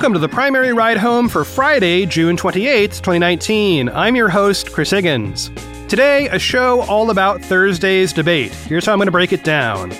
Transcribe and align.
Welcome 0.00 0.14
to 0.14 0.18
the 0.18 0.30
primary 0.30 0.72
ride 0.72 0.96
home 0.96 1.28
for 1.28 1.44
Friday, 1.44 2.06
June 2.06 2.34
28th, 2.34 3.02
2019. 3.02 3.90
I'm 3.90 4.16
your 4.16 4.30
host, 4.30 4.72
Chris 4.72 4.88
Higgins. 4.88 5.50
Today, 5.88 6.26
a 6.28 6.38
show 6.38 6.80
all 6.84 7.10
about 7.10 7.42
Thursday's 7.42 8.14
debate. 8.14 8.50
Here's 8.50 8.86
how 8.86 8.92
I'm 8.92 8.98
going 8.98 9.08
to 9.08 9.12
break 9.12 9.34
it 9.34 9.44
down 9.44 9.90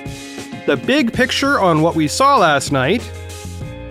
the 0.65 0.83
big 0.87 1.13
picture 1.13 1.61
on 1.61 1.83
what 1.83 1.97
we 1.97 2.09
saw 2.09 2.39
last 2.39 2.73
night, 2.73 3.03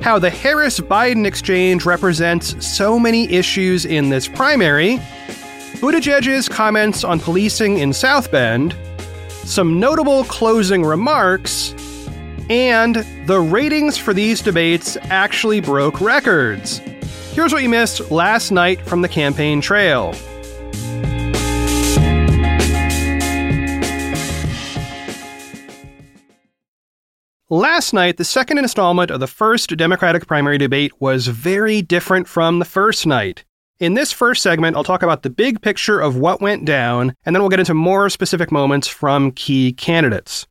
how 0.02 0.18
the 0.18 0.32
Harris 0.32 0.80
Biden 0.80 1.28
exchange 1.28 1.86
represents 1.86 2.66
so 2.66 2.98
many 2.98 3.32
issues 3.32 3.86
in 3.86 4.10
this 4.10 4.28
primary, 4.28 4.98
Buttigieg's 5.76 6.50
comments 6.50 7.04
on 7.04 7.20
policing 7.20 7.78
in 7.78 7.94
South 7.94 8.32
Bend, 8.32 8.76
some 9.44 9.80
notable 9.80 10.24
closing 10.24 10.84
remarks, 10.84 11.76
and 12.50 12.96
the 13.26 13.40
ratings 13.40 13.98
for 13.98 14.14
these 14.14 14.42
debates 14.42 14.98
actually 15.04 15.60
broke 15.60 16.02
records. 16.02 16.80
Here's 17.34 17.54
what 17.54 17.64
you 17.64 17.70
missed 17.70 18.12
last 18.12 18.52
night 18.52 18.82
from 18.82 19.02
the 19.02 19.08
campaign 19.08 19.62
trail. 19.62 20.16
Last 27.52 27.94
night, 27.94 28.18
the 28.18 28.26
second 28.26 28.60
installment 28.60 29.10
of 29.10 29.20
the 29.20 29.26
first 29.26 29.76
Democratic 29.76 30.28
primary 30.28 30.60
debate 30.60 30.92
was 31.02 31.26
very 31.28 31.82
different 31.82 32.28
from 32.28 32.60
the 32.60 32.66
first 32.66 33.08
night. 33.08 33.44
In 33.80 33.94
this 33.94 34.12
first 34.12 34.44
segment, 34.44 34.76
I'll 34.76 34.84
talk 34.84 35.02
about 35.02 35.24
the 35.24 35.30
big 35.30 35.62
picture 35.62 36.00
of 36.00 36.18
what 36.18 36.42
went 36.42 36.66
down, 36.66 37.16
and 37.26 37.34
then 37.34 37.42
we'll 37.42 37.50
get 37.50 37.60
into 37.60 37.74
more 37.74 38.10
specific 38.10 38.52
moments 38.52 38.88
from 38.88 39.32
key 39.32 39.74
candidates. 39.74 40.46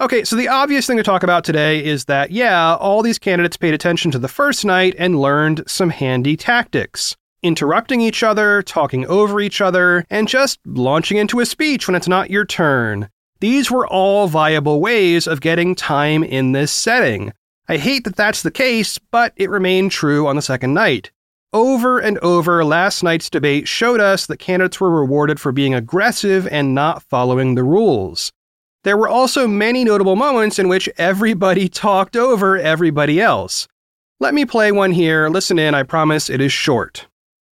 Okay, 0.00 0.22
so 0.22 0.36
the 0.36 0.46
obvious 0.46 0.86
thing 0.86 0.96
to 0.96 1.02
talk 1.02 1.24
about 1.24 1.42
today 1.42 1.84
is 1.84 2.04
that, 2.04 2.30
yeah, 2.30 2.76
all 2.76 3.02
these 3.02 3.18
candidates 3.18 3.56
paid 3.56 3.74
attention 3.74 4.12
to 4.12 4.18
the 4.20 4.28
first 4.28 4.64
night 4.64 4.94
and 4.96 5.20
learned 5.20 5.64
some 5.66 5.90
handy 5.90 6.36
tactics. 6.36 7.16
Interrupting 7.42 8.00
each 8.00 8.22
other, 8.22 8.62
talking 8.62 9.04
over 9.06 9.40
each 9.40 9.60
other, 9.60 10.04
and 10.08 10.28
just 10.28 10.60
launching 10.64 11.16
into 11.16 11.40
a 11.40 11.46
speech 11.46 11.88
when 11.88 11.96
it's 11.96 12.06
not 12.06 12.30
your 12.30 12.44
turn. 12.44 13.08
These 13.40 13.72
were 13.72 13.88
all 13.88 14.28
viable 14.28 14.80
ways 14.80 15.26
of 15.26 15.40
getting 15.40 15.74
time 15.74 16.22
in 16.22 16.52
this 16.52 16.70
setting. 16.70 17.32
I 17.68 17.76
hate 17.76 18.04
that 18.04 18.14
that's 18.14 18.42
the 18.42 18.52
case, 18.52 18.98
but 18.98 19.32
it 19.34 19.50
remained 19.50 19.90
true 19.90 20.28
on 20.28 20.36
the 20.36 20.42
second 20.42 20.74
night. 20.74 21.10
Over 21.52 21.98
and 21.98 22.18
over, 22.18 22.64
last 22.64 23.02
night's 23.02 23.28
debate 23.28 23.66
showed 23.66 24.00
us 24.00 24.26
that 24.26 24.36
candidates 24.36 24.80
were 24.80 24.90
rewarded 24.90 25.40
for 25.40 25.50
being 25.50 25.74
aggressive 25.74 26.46
and 26.46 26.72
not 26.72 27.02
following 27.02 27.56
the 27.56 27.64
rules. 27.64 28.30
There 28.84 28.96
were 28.96 29.08
also 29.08 29.46
many 29.46 29.84
notable 29.84 30.16
moments 30.16 30.58
in 30.58 30.68
which 30.68 30.88
everybody 30.98 31.68
talked 31.86 32.16
over 32.16 32.56
everybody 32.56 33.20
else. 33.20 33.68
Let 34.20 34.34
me 34.34 34.44
play 34.44 34.72
one 34.72 34.92
here. 34.92 35.28
Listen 35.28 35.58
in, 35.58 35.74
I 35.74 35.82
promise 35.82 36.28
it 36.28 36.40
is 36.40 36.52
short. 36.52 37.06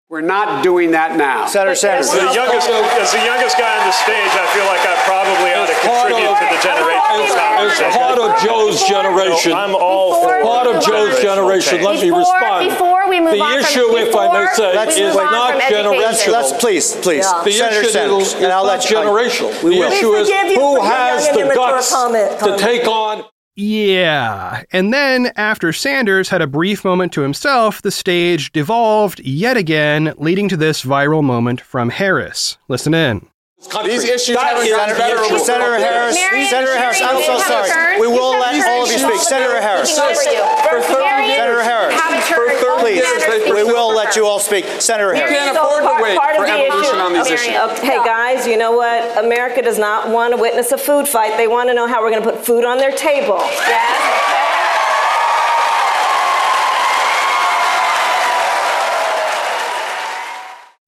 We're 0.07 0.23
not 0.23 0.63
doing 0.63 0.93
that 0.95 1.19
now. 1.19 1.51
Senator 1.51 1.75
Sanders. 1.75 2.07
As 2.07 2.15
the 2.15 2.31
youngest, 2.31 2.71
as 2.71 3.11
the 3.11 3.27
youngest 3.27 3.59
guy 3.59 3.67
on 3.75 3.91
the 3.91 3.97
stage, 4.07 4.31
I 4.39 4.47
feel 4.55 4.63
like 4.71 4.79
I 4.87 4.95
probably 5.03 5.51
ought 5.51 5.67
to 5.67 5.75
contribute 5.83 6.31
to 6.31 6.47
the 6.47 6.61
generation. 6.63 7.27
As 7.35 7.91
part 7.91 8.15
of 8.23 8.31
Joe's 8.39 8.87
generation, 8.87 9.51
I'm 9.51 9.75
all 9.75 10.23
for 10.23 10.39
part 10.47 10.71
of 10.71 10.79
Joe's 10.87 11.19
generation. 11.19 11.83
Let 11.83 11.99
me 11.99 12.15
respond. 12.15 12.71
before 12.71 13.11
we 13.11 13.19
move 13.19 13.35
the 13.35 13.43
on 13.43 13.59
from- 13.59 13.67
issue, 13.67 13.99
if 13.99 14.15
I 14.15 14.31
may 14.31 14.47
before 14.47 14.55
say, 14.55 14.79
we 14.79 15.11
is 15.11 15.15
not 15.19 15.59
generational. 15.67 16.31
Let's 16.31 16.53
please, 16.63 16.95
please, 17.03 17.27
the 17.43 17.51
Senator 17.51 17.81
issue 17.83 17.91
Sanders, 17.91 18.29
is, 18.31 18.35
and 18.39 18.55
I'll 18.55 18.63
not 18.63 18.87
let 18.87 18.91
you. 18.91 18.97
generational. 19.03 19.51
We 19.67 19.75
the 19.75 19.91
will. 19.91 19.91
issue 19.91 20.13
is 20.23 20.31
who 20.55 20.81
has 20.87 21.27
young 21.27 21.35
the 21.35 21.41
and 21.43 21.51
immature 21.51 21.83
guts 21.83 21.91
comment, 21.91 22.39
to 22.47 22.57
take 22.63 22.87
on 22.87 23.25
Yeah. 23.57 24.63
And 24.71 24.93
then, 24.93 25.33
after 25.35 25.73
Sanders 25.73 26.29
had 26.29 26.43
a 26.43 26.47
brief 26.47 26.85
moment 26.85 27.13
to 27.15 27.23
himself, 27.23 27.81
the 27.81 27.91
stage 27.91 28.53
devolved 28.53 29.21
yet 29.21 29.57
again, 29.57 30.13
leading 30.19 30.49
to 30.51 30.59
this 30.59 30.85
viral 30.85 31.25
moment 31.25 31.63
from 31.63 31.89
Harris. 31.89 32.59
Listen 32.69 32.93
in. 32.93 33.27
This 33.59 33.69
country. 33.69 33.93
These 33.93 34.05
issues 34.05 34.37
That 34.37 34.53
haven't 34.57 34.69
gotten 34.69 34.97
better 34.99 35.19
over- 35.19 35.39
Senator 35.39 35.79
Harris, 35.79 36.15
Marion, 36.15 36.49
Senator 36.49 36.77
Harris, 36.77 37.01
I'm 37.01 37.09
so 37.09 37.15
Marion, 37.15 37.41
have 37.41 37.41
a 37.41 37.45
sorry. 37.49 37.71
turn. 37.71 38.01
We 38.01 38.07
will 38.07 38.31
let 38.37 38.67
all 38.69 38.83
of 38.85 38.93
you 38.93 38.99
turn. 38.99 39.09
speak. 39.17 39.21
Senator 39.23 39.61
Harris. 39.61 39.89
Speaking 39.97 40.11
over 40.11 40.23
you. 40.29 40.45
For 40.85 40.99
Marion, 41.01 41.37
Senator 41.37 41.63
Harris. 41.63 41.95
have 42.01 42.13
a 42.13 42.29
turn. 42.29 42.59
For 42.61 42.71
All 42.71 42.79
Please, 42.81 43.03
senators 43.07 43.55
we 43.55 43.65
will 43.65 43.95
let 43.95 44.15
you 44.15 44.27
all 44.27 44.39
speak. 44.39 44.67
Senator 44.81 45.13
Marion, 45.15 45.29
Harris. 45.33 45.39
can't 45.39 45.57
afford 45.57 45.83
to 45.83 45.89
part- 45.89 46.03
wait 46.03 46.19
for 46.37 46.45
evolution 46.47 47.01
on 47.01 47.13
these 47.15 47.27
issues. 47.31 47.57
okay. 47.57 47.87
Hey 47.87 47.99
guys, 48.05 48.47
you 48.47 48.57
know 48.59 48.73
what? 48.73 49.17
America 49.25 49.63
does 49.63 49.79
not 49.79 50.09
want 50.11 50.35
to 50.35 50.41
witness 50.41 50.71
a 50.73 50.79
food 50.79 51.09
fight. 51.09 51.37
They 51.39 51.49
want 51.49 51.69
to 51.71 51.75
know 51.75 51.87
how 51.87 52.03
we're 52.03 52.11
going 52.11 52.23
to 52.23 52.31
put 52.31 52.45
food 52.45 52.65
on 52.67 52.77
their 52.79 52.93
table. 52.93 53.39
Yes. 53.41 54.16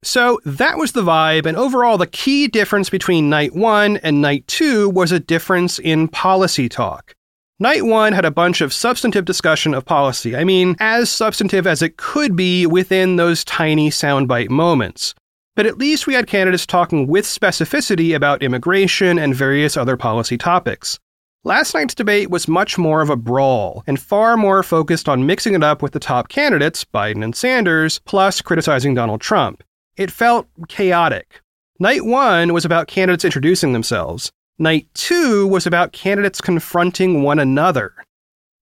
So 0.09 0.41
that 0.47 0.79
was 0.79 0.93
the 0.93 1.03
vibe, 1.03 1.45
and 1.45 1.55
overall, 1.55 1.99
the 1.99 2.07
key 2.07 2.49
difference 2.49 2.89
between 2.89 3.29
night 3.29 3.55
one 3.55 3.99
and 3.99 4.23
night 4.23 4.47
two 4.47 4.89
was 4.89 5.13
a 5.13 5.21
difference 5.21 5.79
in 5.79 6.09
policy 6.09 6.67
talk. 6.67 7.15
Night 7.59 7.85
one 7.85 8.15
had 8.15 8.25
a 8.25 8.31
bunch 8.31 8.63
of 8.63 8.73
substantive 8.73 9.27
discussion 9.27 9.75
of 9.75 9.85
policy. 9.85 10.35
I 10.35 10.45
mean, 10.45 10.77
as 10.81 11.11
substantive 11.11 11.67
as 11.67 11.83
it 11.83 11.99
could 11.99 12.37
be 12.37 12.65
within 12.65 13.17
those 13.17 13.45
tiny 13.45 13.91
soundbite 13.91 14.49
moments. 14.49 15.15
But 15.55 15.67
at 15.67 15.77
least 15.77 16.07
we 16.07 16.15
had 16.15 16.27
candidates 16.27 16.65
talking 16.65 17.07
with 17.07 17.27
specificity 17.27 18.17
about 18.17 18.43
immigration 18.43 19.19
and 19.19 19.35
various 19.35 19.77
other 19.77 19.99
policy 19.99 20.39
topics. 20.39 20.99
Last 21.45 21.75
night's 21.75 21.95
debate 21.95 22.31
was 22.31 22.49
much 22.49 22.79
more 22.79 23.03
of 23.03 23.11
a 23.11 23.17
brawl, 23.17 23.85
and 23.87 24.01
far 24.01 24.39
more 24.39 24.63
focused 24.63 25.07
on 25.07 25.27
mixing 25.27 25.53
it 25.53 25.63
up 25.63 25.83
with 25.83 25.93
the 25.93 26.01
top 26.01 26.31
candidates, 26.31 26.83
Biden 26.83 27.23
and 27.23 27.37
Sanders, 27.37 27.99
plus 28.07 28.41
criticizing 28.41 28.95
Donald 28.95 29.21
Trump. 29.21 29.63
It 29.99 30.13
felt 30.13 30.47
chaotic. 30.69 31.41
Night 31.81 32.05
one 32.05 32.53
was 32.53 32.65
about 32.65 32.87
candidates 32.87 33.25
introducing 33.25 33.73
themselves. 33.73 34.31
Night 34.57 34.87
two 34.95 35.47
was 35.49 35.67
about 35.67 35.93
candidates 35.93 36.41
confronting 36.41 37.25
one 37.25 37.41
another. 37.41 37.95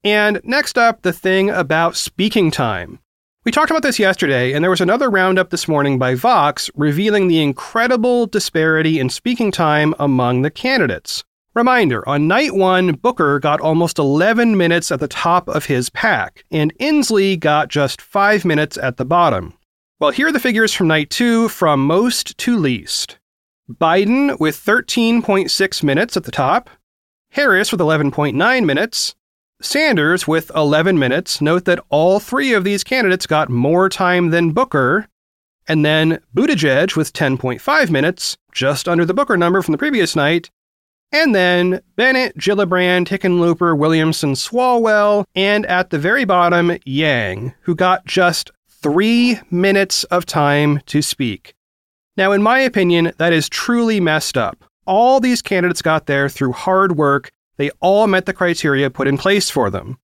And 0.03 0.41
next 0.45 0.79
up, 0.79 1.03
the 1.03 1.13
thing 1.13 1.51
about 1.51 1.95
speaking 1.95 2.51
time. 2.51 3.01
We 3.45 3.53
talked 3.53 3.71
about 3.71 3.83
this 3.83 3.99
yesterday, 3.99 4.55
and 4.55 4.65
there 4.65 4.71
was 4.71 4.81
another 4.81 5.11
roundup 5.11 5.51
this 5.51 5.69
morning 5.69 5.99
by 5.99 6.15
Vox 6.15 6.71
revealing 6.75 7.29
the 7.29 7.43
incredible 7.43 8.27
disparity 8.27 8.99
in 8.99 9.11
speaking 9.11 9.53
time 9.53 9.95
among 9.99 10.41
the 10.41 10.51
candidates. 10.51 11.23
Reminder 11.55 12.07
on 12.09 12.29
night 12.29 12.55
one, 12.55 12.95
Booker 12.95 13.39
got 13.41 13.61
almost 13.61 13.99
11 13.99 14.57
minutes 14.57 14.91
at 14.91 15.01
the 15.01 15.09
top 15.09 15.49
of 15.49 15.67
his 15.67 15.91
pack, 15.91 16.45
and 16.51 16.75
Inslee 16.79 17.39
got 17.39 17.69
just 17.69 18.01
5 18.01 18.47
minutes 18.47 18.79
at 18.79 18.97
the 18.97 19.05
bottom. 19.05 19.56
Well, 19.99 20.11
here 20.11 20.27
are 20.27 20.33
the 20.33 20.41
figures 20.41 20.75
from 20.75 20.89
night 20.89 21.09
two 21.09 21.49
from 21.49 21.87
most 21.87 22.37
to 22.37 22.57
least. 22.59 23.19
Biden 23.71 24.39
with 24.39 24.55
13.6 24.55 25.83
minutes 25.83 26.17
at 26.19 26.25
the 26.25 26.31
top, 26.31 26.69
Harris 27.31 27.73
with 27.73 27.81
11.9 27.81 28.65
minutes, 28.67 29.15
Sanders 29.63 30.29
with 30.29 30.51
11 30.55 30.99
minutes. 30.99 31.41
Note 31.41 31.65
that 31.65 31.83
all 31.89 32.21
three 32.21 32.53
of 32.53 32.63
these 32.63 32.85
candidates 32.85 33.27
got 33.27 33.49
more 33.49 33.89
time 33.89 34.29
than 34.29 34.53
Booker, 34.53 35.09
and 35.67 35.83
then 35.83 36.21
Buttigieg 36.35 36.95
with 36.95 37.15
10.5 37.15 37.91
minutes, 37.91 38.37
just 38.53 38.87
under 38.87 39.07
the 39.07 39.15
Booker 39.15 39.39
number 39.39 39.63
from 39.63 39.73
the 39.73 39.79
previous 39.79 40.15
night, 40.15 40.51
and 41.11 41.35
then 41.35 41.81
Bennet, 41.97 42.37
Gillibrand, 42.37 43.09
Hickenlooper, 43.09 43.77
Williamson, 43.79 44.35
Swalwell, 44.35 45.25
and 45.35 45.65
at 45.67 45.89
the 45.89 45.99
very 45.99 46.27
bottom, 46.27 46.77
Yang, 46.85 47.55
who 47.63 47.75
got 47.75 48.05
just 48.05 48.51
three 48.87 49.41
minutes 49.51 50.05
of 50.05 50.25
time 50.25 50.81
to 50.87 51.03
speak. 51.03 51.57
Now, 52.17 52.31
in 52.31 52.41
my 52.41 52.61
opinion, 52.61 53.13
that 53.19 53.33
is 53.33 53.49
truly 53.49 53.99
messed 53.99 54.39
up. 54.39 54.65
All 54.87 55.19
these 55.19 55.43
candidates 55.43 55.83
got 55.83 56.07
there 56.07 56.29
through 56.29 56.53
hard 56.53 56.97
work, 56.97 57.33
they 57.57 57.71
all 57.81 58.07
met 58.07 58.27
the 58.27 58.33
criteria 58.33 58.89
put 58.89 59.09
in 59.09 59.19
place 59.19 59.51
for 59.51 59.71
them. 59.71 59.99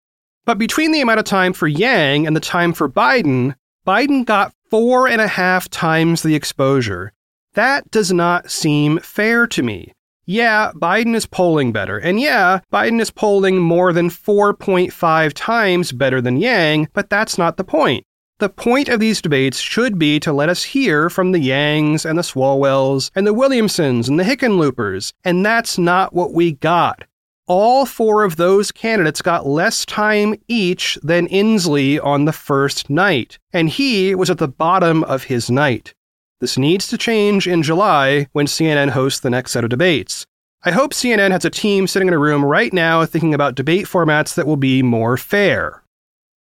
But 0.46 0.58
between 0.58 0.90
the 0.90 1.00
amount 1.00 1.20
of 1.20 1.26
time 1.26 1.52
for 1.52 1.69
Yang 1.69 2.26
and 2.26 2.34
the 2.34 2.40
time 2.40 2.73
for 2.73 2.88
Biden, 2.88 3.55
Biden 3.87 4.25
got 4.25 4.52
four 4.69 5.06
and 5.06 5.20
a 5.20 5.28
half 5.28 5.70
times 5.70 6.25
the 6.25 6.35
exposure. 6.35 7.12
That 7.55 7.88
does 7.93 8.12
not 8.12 8.50
seem 8.50 8.99
fair 8.99 9.46
to 9.46 9.62
me. 9.62 9.93
Yeah, 10.25 10.73
Biden 10.75 11.14
is 11.14 11.26
polling 11.26 11.70
better. 11.70 11.99
And 11.99 12.19
yeah, 12.19 12.58
Biden 12.73 13.00
is 13.00 13.12
polling 13.12 13.58
more 13.58 13.93
than 13.93 14.11
4.5 14.11 15.32
times 15.37 15.93
better 15.93 16.20
than 16.20 16.38
Yang, 16.38 16.88
but 16.94 17.08
that's 17.11 17.38
not 17.38 17.56
the 17.56 17.64
point. 17.64 18.05
The 18.43 18.49
point 18.49 18.89
of 18.89 18.99
these 18.99 19.23
debates 19.23 19.61
should 19.61 20.00
be 20.00 20.19
to 20.19 20.33
let 20.33 20.49
us 20.49 20.65
hear 20.65 21.09
from 21.09 21.31
the 21.31 21.39
Yangs 21.39 22.05
and 22.05 22.19
the 22.19 22.23
Swalwells 22.23 23.12
and 23.15 23.25
the 23.25 23.33
Williamsons 23.33 24.09
and 24.09 24.19
the 24.19 24.25
Hickenloopers, 24.25 25.12
and 25.23 25.47
that's 25.47 25.79
not 25.79 26.12
what 26.12 26.33
we 26.33 26.50
got. 26.50 27.05
All 27.47 27.87
four 27.87 28.25
of 28.25 28.35
those 28.35 28.73
candidates 28.73 29.23
got 29.23 29.47
less 29.47 29.87
time 29.87 30.35
each 30.49 30.99
than 31.05 31.29
Inslee 31.29 32.05
on 32.05 32.25
the 32.25 32.33
first 32.33 32.91
night, 32.91 33.39
and 33.53 33.69
he 33.69 34.12
was 34.12 34.29
at 34.29 34.39
the 34.39 34.49
bottom 34.49 35.05
of 35.05 35.23
his 35.23 35.49
night. 35.49 35.95
This 36.41 36.59
needs 36.59 36.88
to 36.88 36.99
change 36.99 37.47
in 37.47 37.62
July 37.62 38.27
when 38.33 38.47
CNN 38.47 38.91
hosts 38.91 39.21
the 39.21 39.31
next 39.31 39.53
set 39.53 39.62
of 39.62 39.71
debates. 39.71 40.27
I 40.65 40.73
hope 40.73 40.95
CNN 40.95 41.31
has 41.31 41.45
a 41.45 41.50
team 41.50 41.87
sitting 41.87 42.09
in 42.09 42.15
a 42.15 42.19
room 42.19 42.45
right 42.45 42.73
now 42.73 43.05
thinking 43.05 43.35
about 43.35 43.55
debate 43.55 43.87
formats 43.87 44.35
that 44.35 44.49
will 44.49 44.56
be 44.56 44.83
more 44.83 45.17
fair. 45.17 45.81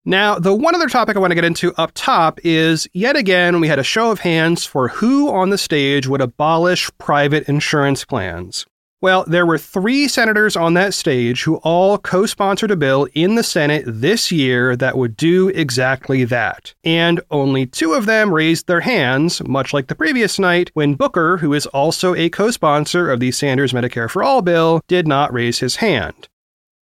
Now, 0.04 0.36
the 0.36 0.54
one 0.54 0.74
other 0.74 0.88
topic 0.88 1.16
I 1.16 1.20
want 1.20 1.30
to 1.30 1.36
get 1.36 1.44
into 1.44 1.72
up 1.74 1.92
top 1.94 2.40
is 2.42 2.88
yet 2.92 3.14
again, 3.14 3.60
we 3.60 3.68
had 3.68 3.78
a 3.78 3.84
show 3.84 4.10
of 4.10 4.20
hands 4.20 4.64
for 4.64 4.88
who 4.88 5.30
on 5.30 5.50
the 5.50 5.58
stage 5.58 6.08
would 6.08 6.20
abolish 6.20 6.90
private 6.98 7.48
insurance 7.48 8.04
plans. 8.04 8.66
Well, 9.00 9.24
there 9.26 9.46
were 9.46 9.58
three 9.58 10.06
senators 10.06 10.56
on 10.56 10.74
that 10.74 10.94
stage 10.94 11.42
who 11.42 11.56
all 11.56 11.98
co 11.98 12.24
sponsored 12.26 12.70
a 12.70 12.76
bill 12.76 13.08
in 13.14 13.34
the 13.34 13.42
Senate 13.42 13.84
this 13.86 14.30
year 14.30 14.76
that 14.76 14.96
would 14.96 15.16
do 15.16 15.48
exactly 15.48 16.24
that. 16.24 16.72
And 16.84 17.20
only 17.30 17.66
two 17.66 17.94
of 17.94 18.06
them 18.06 18.32
raised 18.32 18.68
their 18.68 18.80
hands, 18.80 19.42
much 19.44 19.72
like 19.72 19.88
the 19.88 19.96
previous 19.96 20.38
night, 20.38 20.70
when 20.74 20.94
Booker, 20.94 21.36
who 21.38 21.52
is 21.52 21.66
also 21.66 22.14
a 22.14 22.28
co 22.28 22.52
sponsor 22.52 23.10
of 23.10 23.18
the 23.18 23.32
Sanders 23.32 23.72
Medicare 23.72 24.08
for 24.08 24.22
All 24.22 24.40
bill, 24.40 24.80
did 24.86 25.08
not 25.08 25.32
raise 25.32 25.58
his 25.58 25.76
hand. 25.76 26.28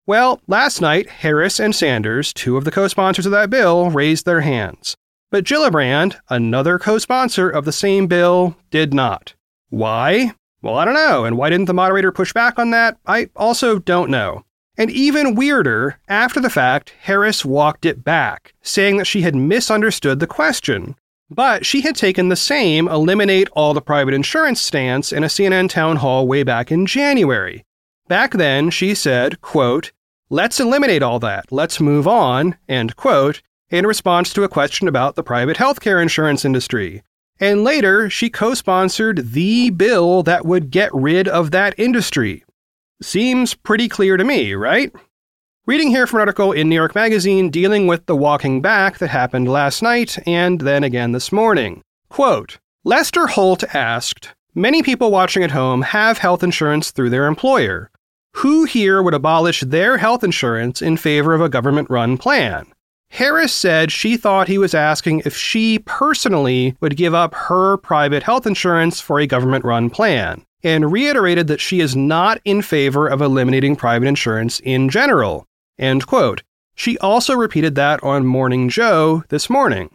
Well, 0.08 0.41
last 0.47 0.81
night, 0.81 1.08
Harris 1.08 1.58
and 1.58 1.75
Sanders, 1.75 2.32
two 2.32 2.56
of 2.56 2.64
the 2.64 2.70
co 2.70 2.87
sponsors 2.87 3.26
of 3.26 3.32
that 3.32 3.50
bill, 3.50 3.91
raised 3.91 4.25
their 4.25 4.43
hands. 4.43 4.97
But 5.32 5.43
Gillibrand, 5.43 6.17
another 6.31 6.79
co 6.79 6.99
sponsor 6.99 7.50
of 7.50 7.64
the 7.64 7.73
same 7.73 8.06
bill, 8.06 8.56
did 8.70 8.94
not. 8.94 9.35
Why? 9.69 10.32
Well, 10.62 10.79
I 10.79 10.85
don't 10.85 10.94
know. 10.94 11.25
And 11.25 11.37
why 11.37 11.50
didn't 11.50 11.67
the 11.67 11.75
moderator 11.75 12.12
push 12.12 12.32
back 12.32 12.56
on 12.56 12.70
that? 12.70 12.97
I 13.05 13.31
also 13.35 13.81
don't 13.81 14.08
know. 14.08 14.44
And 14.79 14.93
even 14.93 15.35
weirder, 15.35 15.99
after 16.06 16.38
the 16.38 16.50
fact, 16.50 16.93
Harris 17.00 17.44
walked 17.44 17.85
it 17.85 18.05
back, 18.05 18.55
saying 18.62 18.99
that 18.99 19.06
she 19.06 19.23
had 19.23 19.35
misunderstood 19.35 20.20
the 20.20 20.29
question. 20.29 20.94
But 21.31 21.67
she 21.67 21.81
had 21.81 21.97
taken 21.97 22.29
the 22.29 22.37
same 22.37 22.87
eliminate 22.87 23.49
all 23.52 23.75
the 23.75 23.82
private 23.82 24.14
insurance 24.14 24.61
stance 24.61 25.12
in 25.12 25.25
a 25.25 25.29
CNN 25.29 25.69
town 25.69 25.97
hall 25.97 26.29
way 26.29 26.44
back 26.44 26.70
in 26.70 26.87
January. 26.87 27.64
Back 28.06 28.35
then, 28.35 28.70
she 28.70 28.94
said, 28.94 29.41
quote, 29.41 29.91
let's 30.31 30.61
eliminate 30.61 31.02
all 31.02 31.19
that, 31.20 31.50
let's 31.50 31.81
move 31.81 32.06
on, 32.08 32.56
end 32.69 32.96
quote, 32.96 33.43
in 33.70 33.87
response 33.87 34.32
to 34.32 34.44
a 34.44 34.49
question 34.49 34.88
about 34.88 35.14
the 35.14 35.23
private 35.23 35.56
healthcare 35.56 36.00
insurance 36.00 36.44
industry. 36.44 37.02
And 37.38 37.64
later, 37.64 38.08
she 38.08 38.31
co 38.31 38.55
sponsored 38.55 39.32
the 39.32 39.70
bill 39.70 40.23
that 40.23 40.46
would 40.46 40.70
get 40.70 40.94
rid 40.94 41.28
of 41.28 41.50
that 41.50 41.78
industry. 41.78 42.44
Seems 43.02 43.55
pretty 43.55 43.88
clear 43.88 44.17
to 44.17 44.25
me, 44.25 44.55
right? 44.55 44.90
Reading 45.67 45.88
here 45.88 46.06
from 46.06 46.19
an 46.19 46.20
article 46.20 46.52
in 46.52 46.69
New 46.69 46.76
York 46.76 46.94
Magazine 46.94 47.50
dealing 47.50 47.87
with 47.87 48.06
the 48.06 48.17
walking 48.17 48.62
back 48.62 48.99
that 48.99 49.08
happened 49.08 49.49
last 49.49 49.82
night 49.82 50.17
and 50.26 50.61
then 50.61 50.84
again 50.84 51.12
this 51.12 51.32
morning. 51.32 51.82
Quote 52.08 52.58
Lester 52.84 53.26
Holt 53.26 53.64
asked 53.75 54.32
Many 54.55 54.82
people 54.82 55.11
watching 55.11 55.43
at 55.43 55.50
home 55.50 55.82
have 55.82 56.19
health 56.19 56.43
insurance 56.43 56.90
through 56.90 57.11
their 57.11 57.26
employer. 57.26 57.90
Who 58.41 58.65
here 58.65 59.03
would 59.03 59.15
abolish 59.15 59.62
their 59.62 59.97
health 59.97 60.23
insurance 60.23 60.83
in 60.83 60.99
favor 60.99 61.33
of 61.33 61.41
a 61.41 61.49
government 61.49 61.88
run 61.88 62.19
plan? 62.19 62.67
Harris 63.09 63.55
said 63.55 63.91
she 63.91 64.19
thought 64.19 64.47
he 64.47 64.59
was 64.59 64.75
asking 64.75 65.23
if 65.25 65.35
she 65.35 65.79
personally 65.79 66.77
would 66.83 66.99
give 66.99 67.15
up 67.15 67.33
her 67.33 67.79
private 67.79 68.23
health 68.23 68.47
insurance 68.47 69.00
for 69.00 69.19
a 69.19 69.27
government 69.27 69.65
run 69.65 69.88
plan, 69.88 70.44
and 70.62 70.93
reiterated 70.93 71.47
that 71.47 71.62
she 71.62 71.81
is 71.81 71.97
not 71.97 72.38
in 72.44 72.61
favor 72.61 73.09
of 73.09 73.23
eliminating 73.23 73.75
private 73.75 74.06
insurance 74.06 74.61
in 74.61 74.91
general. 74.91 75.47
End 75.79 76.06
quote. 76.06 76.43
She 76.75 76.99
also 76.99 77.35
repeated 77.35 77.75
that 77.77 78.03
on 78.03 78.27
Morning 78.27 78.69
Joe 78.69 79.25
this 79.31 79.49
morning. 79.49 79.88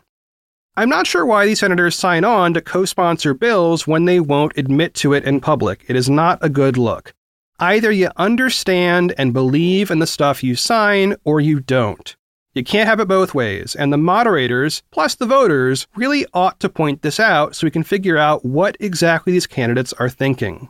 I'm 0.76 0.90
not 0.90 1.06
sure 1.06 1.28
why 1.28 1.46
these 1.46 1.60
senators 1.60 1.96
sign 1.96 2.24
on 2.24 2.56
to 2.56 2.62
co 2.62 2.86
sponsor 2.86 3.36
bills 3.36 3.86
when 3.86 4.06
they 4.06 4.20
won't 4.20 4.58
admit 4.58 4.96
to 4.96 5.14
it 5.14 5.26
in 5.26 5.42
public. 5.42 5.86
It 5.88 5.96
is 5.96 6.10
not 6.10 6.40
a 6.42 6.50
good 6.50 6.76
look. 6.76 7.14
Either 7.62 7.92
you 7.92 8.10
understand 8.18 9.14
and 9.20 9.34
believe 9.34 9.92
in 9.92 10.00
the 10.00 10.08
stuff 10.08 10.44
you 10.44 10.56
sign, 10.56 11.16
or 11.24 11.40
you 11.40 11.60
don't. 11.60 12.16
You 12.56 12.64
can't 12.64 12.90
have 12.90 13.00
it 13.00 13.08
both 13.08 13.36
ways, 13.36 13.76
and 13.76 13.94
the 13.94 14.00
moderators, 14.00 14.82
plus 14.90 15.14
the 15.14 15.28
voters, 15.28 15.86
really 15.96 16.26
ought 16.34 16.60
to 16.62 16.70
point 16.70 17.04
this 17.04 17.20
out 17.20 17.56
so 17.56 17.68
we 17.68 17.72
can 17.72 17.84
figure 17.84 18.18
out 18.18 18.44
what 18.44 18.76
exactly 18.80 19.32
these 19.32 19.46
candidates 19.46 19.94
are 19.94 20.10
thinking. 20.10 20.70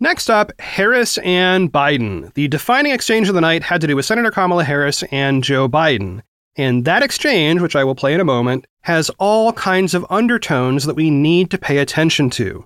Next 0.00 0.28
up, 0.28 0.50
Harris 0.60 1.16
and 1.18 1.72
Biden. 1.72 2.34
The 2.34 2.48
defining 2.48 2.90
exchange 2.90 3.28
of 3.28 3.36
the 3.36 3.40
night 3.40 3.62
had 3.62 3.80
to 3.82 3.86
do 3.86 3.94
with 3.94 4.04
Senator 4.04 4.32
Kamala 4.32 4.64
Harris 4.64 5.04
and 5.12 5.44
Joe 5.44 5.68
Biden. 5.68 6.22
And 6.56 6.84
that 6.86 7.02
exchange, 7.02 7.60
which 7.60 7.76
I 7.76 7.84
will 7.84 7.94
play 7.94 8.14
in 8.14 8.20
a 8.20 8.24
moment, 8.24 8.66
has 8.82 9.10
all 9.18 9.52
kinds 9.52 9.94
of 9.94 10.06
undertones 10.08 10.84
that 10.84 10.96
we 10.96 11.10
need 11.10 11.50
to 11.50 11.58
pay 11.58 11.78
attention 11.78 12.30
to. 12.30 12.64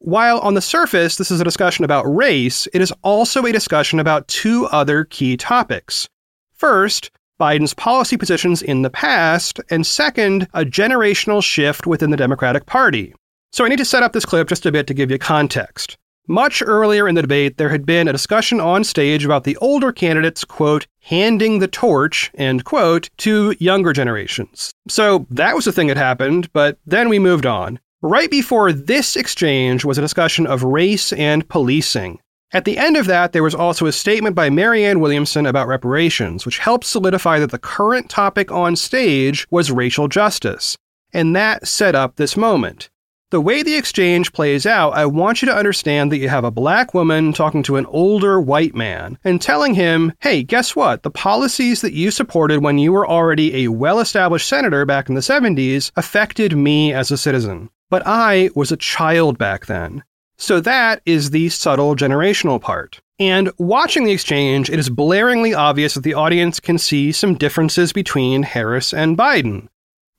While 0.00 0.40
on 0.40 0.52
the 0.52 0.60
surface 0.60 1.16
this 1.16 1.30
is 1.30 1.40
a 1.40 1.44
discussion 1.44 1.84
about 1.84 2.02
race, 2.02 2.68
it 2.74 2.82
is 2.82 2.92
also 3.02 3.46
a 3.46 3.52
discussion 3.52 3.98
about 3.98 4.28
two 4.28 4.66
other 4.66 5.04
key 5.04 5.36
topics. 5.38 6.08
First, 6.52 7.10
Biden's 7.40 7.74
policy 7.74 8.16
positions 8.16 8.60
in 8.60 8.82
the 8.82 8.90
past, 8.90 9.58
and 9.70 9.86
second, 9.86 10.46
a 10.52 10.64
generational 10.64 11.42
shift 11.42 11.86
within 11.86 12.10
the 12.10 12.16
Democratic 12.16 12.66
Party. 12.66 13.14
So 13.52 13.64
I 13.64 13.68
need 13.68 13.78
to 13.78 13.84
set 13.84 14.02
up 14.02 14.12
this 14.12 14.26
clip 14.26 14.48
just 14.48 14.66
a 14.66 14.72
bit 14.72 14.86
to 14.88 14.94
give 14.94 15.10
you 15.10 15.18
context. 15.18 15.96
Much 16.26 16.62
earlier 16.64 17.06
in 17.06 17.14
the 17.14 17.20
debate, 17.20 17.58
there 17.58 17.68
had 17.68 17.84
been 17.84 18.08
a 18.08 18.12
discussion 18.12 18.58
on 18.58 18.82
stage 18.82 19.26
about 19.26 19.44
the 19.44 19.58
older 19.58 19.92
candidates, 19.92 20.42
quote, 20.42 20.86
handing 21.02 21.58
the 21.58 21.68
torch, 21.68 22.30
end 22.36 22.64
quote, 22.64 23.10
to 23.18 23.54
younger 23.58 23.92
generations. 23.92 24.72
So 24.88 25.26
that 25.28 25.54
was 25.54 25.66
the 25.66 25.72
thing 25.72 25.88
that 25.88 25.98
happened, 25.98 26.50
but 26.54 26.78
then 26.86 27.10
we 27.10 27.18
moved 27.18 27.44
on. 27.44 27.78
Right 28.00 28.30
before 28.30 28.72
this 28.72 29.16
exchange 29.16 29.84
was 29.84 29.98
a 29.98 30.02
discussion 30.02 30.46
of 30.46 30.62
race 30.62 31.12
and 31.12 31.46
policing. 31.46 32.20
At 32.54 32.64
the 32.64 32.78
end 32.78 32.96
of 32.96 33.04
that, 33.04 33.32
there 33.32 33.42
was 33.42 33.54
also 33.54 33.84
a 33.84 33.92
statement 33.92 34.34
by 34.34 34.48
Marianne 34.48 35.00
Williamson 35.00 35.44
about 35.44 35.68
reparations, 35.68 36.46
which 36.46 36.58
helped 36.58 36.86
solidify 36.86 37.38
that 37.40 37.50
the 37.50 37.58
current 37.58 38.08
topic 38.08 38.50
on 38.50 38.76
stage 38.76 39.46
was 39.50 39.70
racial 39.70 40.08
justice. 40.08 40.78
And 41.12 41.36
that 41.36 41.68
set 41.68 41.94
up 41.94 42.16
this 42.16 42.34
moment. 42.34 42.88
The 43.34 43.40
way 43.40 43.64
the 43.64 43.74
exchange 43.74 44.32
plays 44.32 44.64
out, 44.64 44.92
I 44.92 45.06
want 45.06 45.42
you 45.42 45.46
to 45.46 45.56
understand 45.56 46.12
that 46.12 46.18
you 46.18 46.28
have 46.28 46.44
a 46.44 46.52
black 46.52 46.94
woman 46.94 47.32
talking 47.32 47.64
to 47.64 47.74
an 47.74 47.84
older 47.86 48.40
white 48.40 48.76
man 48.76 49.18
and 49.24 49.42
telling 49.42 49.74
him, 49.74 50.12
hey, 50.20 50.44
guess 50.44 50.76
what? 50.76 51.02
The 51.02 51.10
policies 51.10 51.80
that 51.80 51.94
you 51.94 52.12
supported 52.12 52.62
when 52.62 52.78
you 52.78 52.92
were 52.92 53.04
already 53.04 53.64
a 53.64 53.72
well 53.72 53.98
established 53.98 54.48
senator 54.48 54.86
back 54.86 55.08
in 55.08 55.16
the 55.16 55.20
70s 55.20 55.90
affected 55.96 56.56
me 56.56 56.92
as 56.92 57.10
a 57.10 57.18
citizen. 57.18 57.70
But 57.90 58.04
I 58.06 58.50
was 58.54 58.70
a 58.70 58.76
child 58.76 59.36
back 59.36 59.66
then. 59.66 60.04
So 60.36 60.60
that 60.60 61.02
is 61.04 61.30
the 61.30 61.48
subtle 61.48 61.96
generational 61.96 62.60
part. 62.60 63.00
And 63.18 63.50
watching 63.58 64.04
the 64.04 64.12
exchange, 64.12 64.70
it 64.70 64.78
is 64.78 64.90
blaringly 64.90 65.58
obvious 65.58 65.94
that 65.94 66.04
the 66.04 66.14
audience 66.14 66.60
can 66.60 66.78
see 66.78 67.10
some 67.10 67.34
differences 67.34 67.92
between 67.92 68.44
Harris 68.44 68.94
and 68.94 69.18
Biden. 69.18 69.66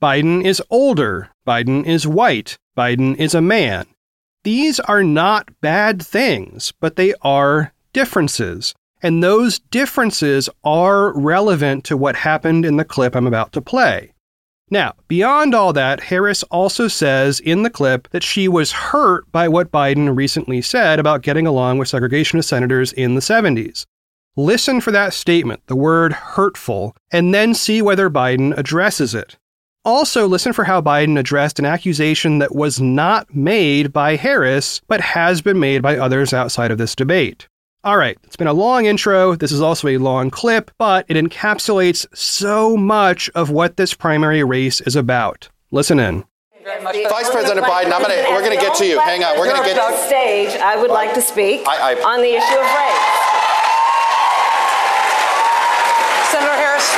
Biden 0.01 0.43
is 0.43 0.61
older, 0.69 1.29
Biden 1.47 1.85
is 1.85 2.05
white, 2.05 2.57
Biden 2.77 3.15
is 3.17 3.33
a 3.33 3.41
man. 3.41 3.85
These 4.43 4.79
are 4.81 5.03
not 5.03 5.49
bad 5.61 6.01
things, 6.01 6.73
but 6.79 6.95
they 6.95 7.13
are 7.21 7.73
differences. 7.93 8.75
And 9.01 9.23
those 9.23 9.59
differences 9.59 10.49
are 10.63 11.17
relevant 11.17 11.83
to 11.85 11.97
what 11.97 12.15
happened 12.15 12.65
in 12.65 12.77
the 12.77 12.85
clip 12.85 13.15
I'm 13.15 13.27
about 13.27 13.53
to 13.53 13.61
play. 13.61 14.13
Now, 14.71 14.93
beyond 15.07 15.53
all 15.53 15.73
that, 15.73 15.99
Harris 15.99 16.41
also 16.43 16.87
says 16.87 17.39
in 17.39 17.63
the 17.63 17.69
clip 17.69 18.09
that 18.09 18.23
she 18.23 18.47
was 18.47 18.71
hurt 18.71 19.31
by 19.31 19.47
what 19.47 19.71
Biden 19.71 20.15
recently 20.15 20.61
said 20.61 20.99
about 20.99 21.21
getting 21.21 21.45
along 21.45 21.77
with 21.77 21.87
segregationist 21.87 22.45
senators 22.45 22.91
in 22.91 23.13
the 23.13 23.21
70s. 23.21 23.85
Listen 24.35 24.81
for 24.81 24.91
that 24.91 25.13
statement, 25.13 25.61
the 25.67 25.75
word 25.75 26.13
hurtful, 26.13 26.95
and 27.11 27.33
then 27.33 27.53
see 27.53 27.81
whether 27.81 28.09
Biden 28.09 28.57
addresses 28.57 29.13
it. 29.13 29.37
Also, 29.85 30.27
listen 30.27 30.51
for 30.51 30.63
how 30.63 30.81
Biden 30.81 31.17
addressed 31.19 31.59
an 31.59 31.65
accusation 31.65 32.39
that 32.39 32.55
was 32.55 32.81
not 32.81 33.33
made 33.35 33.93
by 33.93 34.15
Harris, 34.15 34.81
but 34.87 34.99
has 34.99 35.41
been 35.43 35.59
made 35.59 35.83
by 35.83 35.95
others 35.95 36.33
outside 36.33 36.71
of 36.71 36.79
this 36.79 36.95
debate. 36.95 37.47
All 37.83 37.97
right, 37.97 38.17
it's 38.23 38.35
been 38.35 38.47
a 38.47 38.53
long 38.53 38.87
intro. 38.87 39.35
This 39.35 39.51
is 39.51 39.61
also 39.61 39.87
a 39.87 39.97
long 39.97 40.31
clip, 40.31 40.71
but 40.79 41.05
it 41.07 41.17
encapsulates 41.23 42.07
so 42.17 42.75
much 42.75 43.29
of 43.35 43.51
what 43.51 43.77
this 43.77 43.93
primary 43.93 44.43
race 44.43 44.81
is 44.81 44.95
about. 44.95 45.49
Listen 45.69 45.99
in. 45.99 46.23
Vice 46.63 47.29
President 47.29 47.63
Biden, 47.63 47.91
I'm 47.93 48.01
gonna, 48.01 48.25
we're 48.31 48.41
going 48.41 48.57
to 48.57 48.65
get 48.65 48.75
to 48.77 48.87
you. 48.87 48.99
Hang 48.99 49.23
on, 49.23 49.37
we're 49.37 49.45
going 49.45 49.61
to 49.61 49.67
get. 49.69 49.75
To 49.77 49.97
stage, 50.07 50.59
I 50.59 50.75
would 50.81 50.89
like 50.89 51.13
to 51.13 51.21
speak 51.21 51.61
I- 51.67 51.93
I- 51.93 52.01
on 52.01 52.21
the 52.23 52.33
issue 52.33 52.57
of 52.57 52.65
race. 52.65 53.05
Senator 56.33 56.57
Harris, 56.57 56.89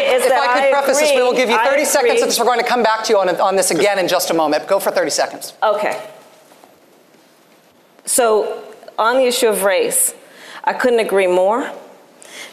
say 0.00 0.16
is 0.16 0.22
if 0.22 0.28
that 0.28 0.48
I 0.48 0.54
could 0.54 0.68
I 0.68 0.72
preface 0.72 1.00
this, 1.00 1.12
we 1.14 1.22
will 1.22 1.34
give 1.34 1.48
you 1.50 1.58
30 1.58 1.84
seconds 1.84 2.12
agree. 2.12 2.20
since 2.20 2.38
we're 2.38 2.46
going 2.46 2.60
to 2.60 2.66
come 2.66 2.82
back 2.82 3.04
to 3.04 3.12
you 3.12 3.18
on, 3.18 3.28
on 3.40 3.56
this 3.56 3.70
again 3.70 3.98
in 3.98 4.08
just 4.08 4.30
a 4.30 4.34
moment. 4.34 4.66
Go 4.66 4.78
for 4.80 4.90
30 4.90 5.10
seconds. 5.10 5.54
Okay. 5.62 6.08
So, 8.04 8.64
on 8.98 9.16
the 9.16 9.24
issue 9.24 9.46
of 9.48 9.62
race, 9.62 10.14
I 10.64 10.72
couldn't 10.72 11.00
agree 11.00 11.26
more 11.26 11.72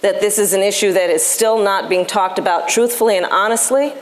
that 0.01 0.21
this 0.21 0.37
is 0.37 0.53
an 0.53 0.61
issue 0.61 0.93
that 0.93 1.09
is 1.09 1.25
still 1.25 1.61
not 1.61 1.89
being 1.89 2.05
talked 2.05 2.39
about 2.39 2.69
truthfully 2.69 3.17
and 3.17 3.25
honestly. 3.25 3.93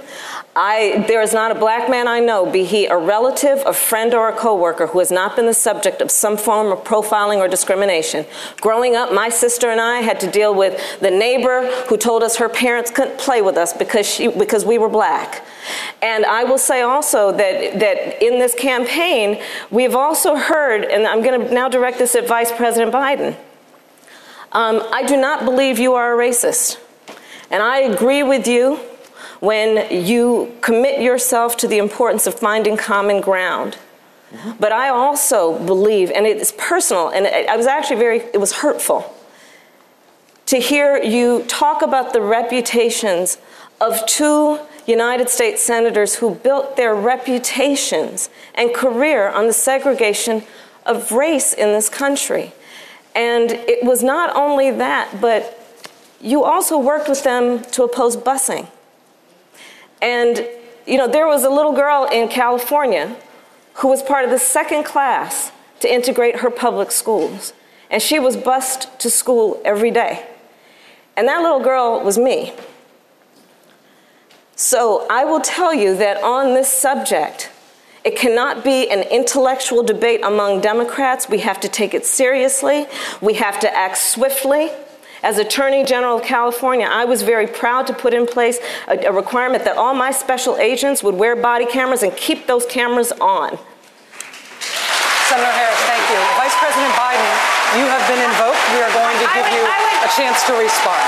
I, 0.57 1.03
there 1.09 1.21
is 1.21 1.33
not 1.33 1.51
a 1.51 1.55
black 1.55 1.89
man 1.89 2.07
I 2.07 2.21
know, 2.21 2.49
be 2.49 2.63
he 2.63 2.85
a 2.85 2.97
relative, 2.97 3.61
a 3.65 3.73
friend, 3.73 4.13
or 4.13 4.29
a 4.29 4.33
coworker, 4.33 4.87
who 4.87 4.99
has 4.99 5.11
not 5.11 5.35
been 5.35 5.47
the 5.47 5.53
subject 5.53 6.01
of 6.01 6.09
some 6.09 6.37
form 6.37 6.71
of 6.71 6.81
profiling 6.85 7.39
or 7.39 7.49
discrimination. 7.49 8.25
Growing 8.61 8.95
up, 8.95 9.13
my 9.13 9.27
sister 9.27 9.69
and 9.69 9.81
I 9.81 9.99
had 9.99 10.17
to 10.21 10.31
deal 10.31 10.55
with 10.55 10.81
the 11.01 11.11
neighbor 11.11 11.69
who 11.89 11.97
told 11.97 12.23
us 12.23 12.37
her 12.37 12.47
parents 12.47 12.89
couldn't 12.89 13.17
play 13.17 13.41
with 13.41 13.57
us 13.57 13.73
because, 13.73 14.05
she, 14.05 14.29
because 14.29 14.63
we 14.63 14.77
were 14.77 14.87
black. 14.87 15.45
And 16.01 16.25
I 16.25 16.45
will 16.45 16.57
say 16.57 16.83
also 16.83 17.33
that, 17.33 17.79
that 17.79 18.23
in 18.23 18.39
this 18.39 18.55
campaign, 18.55 19.41
we've 19.71 19.95
also 19.95 20.35
heard, 20.35 20.85
and 20.85 21.05
I'm 21.05 21.21
going 21.21 21.47
to 21.47 21.53
now 21.53 21.67
direct 21.67 21.97
this 21.97 22.15
at 22.15 22.29
Vice 22.29 22.53
President 22.53 22.93
Biden. 22.93 23.35
Um, 24.55 24.81
I 24.93 25.03
do 25.03 25.17
not 25.17 25.43
believe 25.43 25.79
you 25.79 25.95
are 25.95 26.13
a 26.13 26.17
racist. 26.17 26.79
And 27.51 27.61
I 27.61 27.79
agree 27.79 28.23
with 28.23 28.47
you 28.47 28.79
when 29.41 29.91
you 29.91 30.55
commit 30.61 31.01
yourself 31.01 31.57
to 31.57 31.67
the 31.67 31.77
importance 31.77 32.25
of 32.25 32.39
finding 32.39 32.77
common 32.77 33.19
ground. 33.19 33.77
But 34.57 34.71
I 34.71 34.87
also 34.87 35.59
believe, 35.65 36.09
and 36.09 36.25
it's 36.25 36.53
personal, 36.57 37.09
and 37.09 37.27
I 37.27 37.57
was 37.57 37.67
actually 37.67 37.97
very, 37.97 38.19
it 38.33 38.39
was 38.39 38.53
hurtful 38.53 39.13
to 40.45 40.57
hear 40.57 41.03
you 41.03 41.43
talk 41.47 41.81
about 41.81 42.13
the 42.13 42.21
reputations 42.21 43.37
of 43.81 44.05
two 44.05 44.61
United 44.87 45.27
States 45.29 45.61
senators 45.61 46.15
who 46.15 46.35
built 46.35 46.77
their 46.77 46.95
reputations 46.95 48.29
and 48.53 48.73
career 48.73 49.27
on 49.27 49.47
the 49.47 49.53
segregation 49.53 50.43
of 50.85 51.11
race 51.11 51.51
in 51.51 51.73
this 51.73 51.89
country. 51.89 52.53
And 53.15 53.51
it 53.51 53.83
was 53.83 54.03
not 54.03 54.35
only 54.35 54.71
that, 54.71 55.21
but 55.21 55.57
you 56.19 56.43
also 56.43 56.77
worked 56.77 57.07
with 57.07 57.23
them 57.23 57.63
to 57.71 57.83
oppose 57.83 58.17
busing. 58.17 58.67
And, 60.01 60.45
you 60.85 60.97
know, 60.97 61.07
there 61.07 61.25
was 61.25 61.43
a 61.43 61.49
little 61.49 61.73
girl 61.73 62.07
in 62.11 62.27
California 62.27 63.15
who 63.75 63.87
was 63.87 64.03
part 64.03 64.25
of 64.25 64.31
the 64.31 64.39
second 64.39 64.83
class 64.83 65.51
to 65.79 65.91
integrate 65.91 66.37
her 66.37 66.49
public 66.49 66.91
schools. 66.91 67.53
And 67.89 68.01
she 68.01 68.19
was 68.19 68.35
bused 68.35 68.99
to 68.99 69.09
school 69.09 69.61
every 69.63 69.91
day. 69.91 70.27
And 71.15 71.27
that 71.27 71.41
little 71.41 71.61
girl 71.61 72.01
was 72.03 72.17
me. 72.17 72.53
So 74.55 75.05
I 75.09 75.25
will 75.25 75.41
tell 75.41 75.73
you 75.73 75.95
that 75.97 76.21
on 76.23 76.53
this 76.53 76.69
subject, 76.69 77.49
it 78.05 78.15
cannot 78.15 78.63
be 78.63 78.87
an 78.91 79.01
intellectual 79.09 79.81
debate 79.81 80.21
among 80.23 80.61
Democrats. 80.61 81.27
We 81.27 81.39
have 81.39 81.59
to 81.61 81.67
take 81.67 81.95
it 81.95 82.05
seriously. 82.05 82.85
We 83.19 83.33
have 83.33 83.59
to 83.61 83.75
act 83.75 83.97
swiftly. 83.97 84.69
As 85.23 85.39
Attorney 85.39 85.83
General 85.83 86.17
of 86.17 86.23
California, 86.23 86.85
I 86.85 87.05
was 87.05 87.23
very 87.23 87.47
proud 87.47 87.87
to 87.87 87.93
put 87.93 88.13
in 88.13 88.27
place 88.27 88.59
a, 88.87 89.09
a 89.09 89.11
requirement 89.11 89.65
that 89.65 89.75
all 89.75 89.95
my 89.95 90.11
special 90.11 90.55
agents 90.57 91.01
would 91.01 91.15
wear 91.15 91.35
body 91.35 91.65
cameras 91.65 92.03
and 92.03 92.15
keep 92.15 92.45
those 92.45 92.63
cameras 92.67 93.11
on. 93.13 93.57
Senator 95.25 95.49
Harris, 95.57 95.81
thank 95.89 96.05
you. 96.13 96.21
Vice 96.37 96.53
President 96.61 96.93
Biden, 96.93 97.33
you 97.73 97.89
have 97.89 98.05
been 98.05 98.21
invoked. 98.21 98.61
We 98.77 98.85
are 98.85 98.93
going 98.93 99.17
to 99.17 99.27
give 99.33 99.49
would, 99.49 99.57
you 99.57 99.65
would, 99.65 100.05
a 100.05 100.09
chance 100.13 100.45
to 100.45 100.53
respond. 100.53 101.01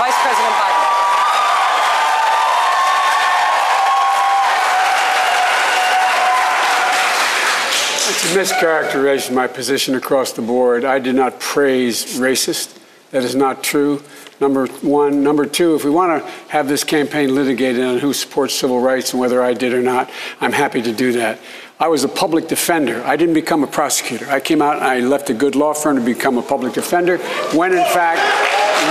Vice 0.00 0.16
President 0.24 0.56
Biden. 0.56 0.75
Mischaracterization 8.34 9.34
my 9.34 9.46
position 9.46 9.94
across 9.94 10.32
the 10.32 10.42
board. 10.42 10.84
I 10.84 10.98
did 10.98 11.14
not 11.14 11.40
praise 11.40 12.18
racist. 12.18 12.78
That 13.10 13.24
is 13.24 13.34
not 13.34 13.62
true. 13.62 14.02
Number 14.40 14.66
one. 14.66 15.22
Number 15.22 15.46
two, 15.46 15.74
if 15.74 15.84
we 15.84 15.90
want 15.90 16.22
to 16.22 16.30
have 16.48 16.68
this 16.68 16.84
campaign 16.84 17.34
litigated 17.34 17.82
on 17.82 17.98
who 17.98 18.12
supports 18.12 18.54
civil 18.54 18.80
rights 18.80 19.12
and 19.12 19.20
whether 19.20 19.42
I 19.42 19.54
did 19.54 19.72
or 19.72 19.80
not, 19.80 20.10
I'm 20.40 20.52
happy 20.52 20.82
to 20.82 20.92
do 20.92 21.12
that. 21.12 21.38
I 21.78 21.88
was 21.88 22.04
a 22.04 22.08
public 22.08 22.48
defender. 22.48 23.02
I 23.04 23.16
didn't 23.16 23.34
become 23.34 23.62
a 23.62 23.66
prosecutor. 23.66 24.28
I 24.30 24.40
came 24.40 24.62
out 24.62 24.76
and 24.76 24.84
I 24.84 25.00
left 25.00 25.30
a 25.30 25.34
good 25.34 25.54
law 25.54 25.74
firm 25.74 25.96
to 25.96 26.02
become 26.02 26.38
a 26.38 26.42
public 26.42 26.72
defender 26.72 27.18
when 27.54 27.72
in 27.72 27.84
fact, 27.92 28.20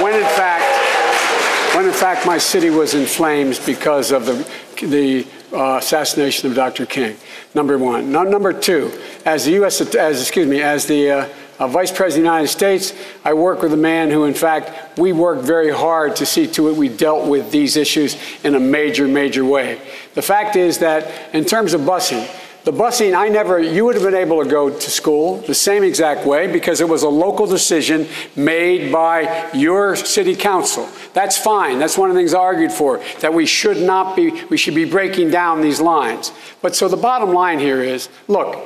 when 0.03 0.13
in 0.13 0.27
fact, 0.35 1.75
when 1.75 1.85
in 1.85 1.93
fact 1.93 2.25
my 2.25 2.37
city 2.37 2.69
was 2.69 2.93
in 2.93 3.05
flames 3.05 3.59
because 3.63 4.11
of 4.11 4.25
the, 4.25 4.85
the 4.85 5.27
uh, 5.55 5.77
assassination 5.77 6.49
of 6.49 6.55
Dr. 6.55 6.85
King. 6.85 7.17
Number 7.53 7.77
one. 7.77 8.11
No, 8.11 8.23
number 8.23 8.53
two, 8.53 8.91
as 9.25 9.45
the 9.45 9.51
U.S. 9.53 9.81
as 9.81 10.21
excuse 10.21 10.47
me, 10.47 10.61
as 10.61 10.85
the 10.85 11.09
uh, 11.09 11.29
uh, 11.57 11.67
Vice 11.67 11.91
President 11.91 12.27
of 12.27 12.31
the 12.31 12.37
United 12.37 12.47
States, 12.49 12.93
I 13.23 13.33
work 13.33 13.61
with 13.61 13.73
a 13.73 13.77
man 13.77 14.11
who, 14.11 14.25
in 14.25 14.33
fact, 14.33 14.97
we 14.97 15.13
worked 15.13 15.43
very 15.43 15.71
hard 15.71 16.15
to 16.17 16.25
see 16.25 16.47
to 16.47 16.69
it 16.69 16.75
we 16.75 16.89
dealt 16.89 17.27
with 17.27 17.51
these 17.51 17.77
issues 17.77 18.17
in 18.43 18.55
a 18.55 18.59
major, 18.59 19.07
major 19.07 19.45
way. 19.45 19.79
The 20.15 20.21
fact 20.21 20.55
is 20.55 20.79
that 20.79 21.33
in 21.33 21.45
terms 21.45 21.73
of 21.73 21.81
busing, 21.81 22.29
the 22.65 22.73
busing, 22.73 23.15
I 23.15 23.29
never, 23.29 23.59
you 23.59 23.85
would 23.85 23.93
have 23.93 24.03
been 24.03 24.15
able 24.15 24.43
to 24.43 24.49
go 24.49 24.71
to 24.71 24.89
school 24.89 25.37
the 25.41 25.53
same 25.53 25.83
exact 25.83 26.25
way 26.25 26.51
because 26.51 26.81
it 26.81 26.89
was 26.89 27.03
a 27.03 27.09
local 27.09 27.45
decision 27.45 28.07
made 28.35 28.91
by 28.91 29.51
your 29.53 29.95
city 29.95 30.35
council. 30.35 30.89
That's 31.13 31.37
fine. 31.37 31.77
That's 31.77 31.95
one 31.95 32.09
of 32.09 32.15
the 32.15 32.19
things 32.19 32.33
I 32.33 32.39
argued 32.39 32.71
for, 32.71 33.03
that 33.19 33.31
we 33.31 33.45
should 33.45 33.77
not 33.77 34.15
be, 34.15 34.43
we 34.45 34.57
should 34.57 34.73
be 34.73 34.83
breaking 34.83 35.29
down 35.29 35.61
these 35.61 35.79
lines. 35.79 36.31
But 36.63 36.75
so 36.75 36.87
the 36.87 36.97
bottom 36.97 37.33
line 37.33 37.59
here 37.59 37.83
is 37.83 38.09
look, 38.27 38.65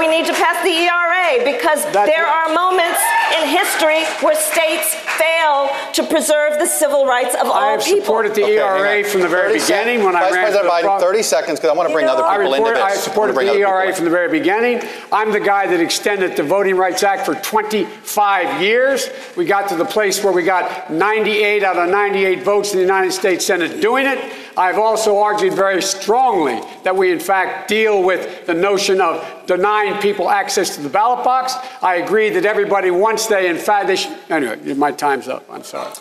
we 0.00 0.08
need 0.08 0.24
to 0.26 0.32
pass 0.32 0.56
the 0.64 0.72
ERA 0.72 1.44
because 1.44 1.84
that's 1.92 2.08
there 2.08 2.26
are 2.26 2.48
moments 2.48 3.00
in 3.36 3.46
history 3.46 4.02
where 4.24 4.34
states 4.34 4.94
fail 5.20 5.68
to 5.92 6.02
preserve 6.08 6.58
the 6.58 6.66
civil 6.66 7.06
rights 7.06 7.34
of 7.34 7.46
all 7.46 7.52
people. 7.52 7.60
I 7.60 7.70
have 7.72 7.82
supported 7.82 8.34
the 8.34 8.44
okay, 8.44 8.58
ERA 8.58 9.04
from 9.04 9.20
the 9.20 9.28
very 9.28 9.58
beginning 9.58 10.02
when 10.02 10.14
Vice 10.14 10.32
I 10.32 10.34
ran 10.34 10.44
President 10.44 10.72
Biden, 10.72 10.82
pro- 10.82 11.00
30 11.00 11.22
seconds 11.22 11.60
because 11.60 11.70
I 11.70 11.76
want 11.76 11.88
to 11.88 11.92
bring 11.92 12.06
know, 12.06 12.16
other 12.16 12.22
people 12.22 12.52
report, 12.52 12.76
into 12.76 12.86
this. 12.86 12.98
I 12.98 13.00
supported 13.00 13.36
the 13.36 13.52
ERA 13.52 13.94
from 13.94 14.06
the 14.06 14.10
very 14.10 14.30
beginning. 14.30 14.82
I'm 15.12 15.32
the 15.32 15.40
guy 15.40 15.66
that 15.66 15.80
extended 15.80 16.36
the 16.36 16.42
Voting 16.42 16.76
Rights 16.76 17.02
Act 17.02 17.26
for 17.26 17.34
25 17.34 18.62
years. 18.62 19.08
We 19.36 19.44
got 19.44 19.68
to 19.68 19.76
the 19.76 19.84
place 19.84 20.24
where 20.24 20.32
we 20.32 20.42
got 20.42 20.90
98 20.90 21.62
out 21.62 21.76
of 21.76 21.90
98 21.90 22.42
votes 22.42 22.72
in 22.72 22.78
the 22.78 22.84
United 22.84 23.12
States 23.12 23.44
Senate 23.44 23.80
doing 23.82 24.06
it. 24.06 24.18
I've 24.56 24.78
also 24.78 25.18
argued 25.18 25.54
very 25.54 25.80
strongly 25.80 26.60
that 26.82 26.94
we, 26.94 27.12
in 27.12 27.20
fact, 27.20 27.68
deal 27.68 28.02
with 28.02 28.46
the 28.46 28.54
notion 28.54 29.00
of 29.00 29.46
denying 29.46 29.89
people 29.98 30.30
access 30.30 30.76
to 30.76 30.82
the 30.82 30.88
ballot 30.88 31.24
box. 31.24 31.54
I 31.82 31.96
agree 31.96 32.30
that 32.30 32.44
everybody, 32.44 32.90
once 32.90 33.26
they, 33.26 33.48
in 33.48 33.58
fact, 33.58 33.86
they 33.86 33.96
should. 33.96 34.16
Anyway, 34.28 34.74
my 34.74 34.92
time's 34.92 35.28
up. 35.28 35.44
I'm 35.50 35.64
sorry. 35.64 35.92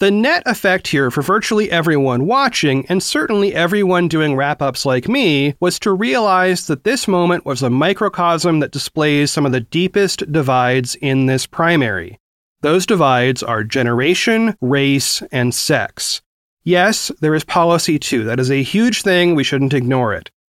The 0.00 0.10
net 0.10 0.42
effect 0.44 0.88
here 0.88 1.10
for 1.10 1.22
virtually 1.22 1.70
everyone 1.70 2.26
watching, 2.26 2.84
and 2.88 3.00
certainly 3.02 3.54
everyone 3.54 4.08
doing 4.08 4.34
wrap 4.34 4.60
ups 4.60 4.84
like 4.84 5.08
me, 5.08 5.54
was 5.60 5.78
to 5.78 5.92
realize 5.92 6.66
that 6.66 6.82
this 6.82 7.06
moment 7.06 7.46
was 7.46 7.62
a 7.62 7.70
microcosm 7.70 8.58
that 8.58 8.72
displays 8.72 9.30
some 9.30 9.46
of 9.46 9.52
the 9.52 9.60
deepest 9.60 10.32
divides 10.32 10.96
in 10.96 11.26
this 11.26 11.46
primary. 11.46 12.18
Those 12.60 12.86
divides 12.86 13.42
are 13.42 13.62
generation, 13.62 14.56
race, 14.60 15.22
and 15.30 15.54
sex. 15.54 16.22
Yes, 16.64 17.12
there 17.20 17.34
is 17.34 17.44
policy 17.44 17.98
too. 17.98 18.24
That 18.24 18.40
is 18.40 18.50
a 18.50 18.62
huge 18.62 19.02
thing. 19.02 19.34
We 19.34 19.44
shouldn't 19.44 19.74
ignore 19.74 20.12
it. 20.12 20.30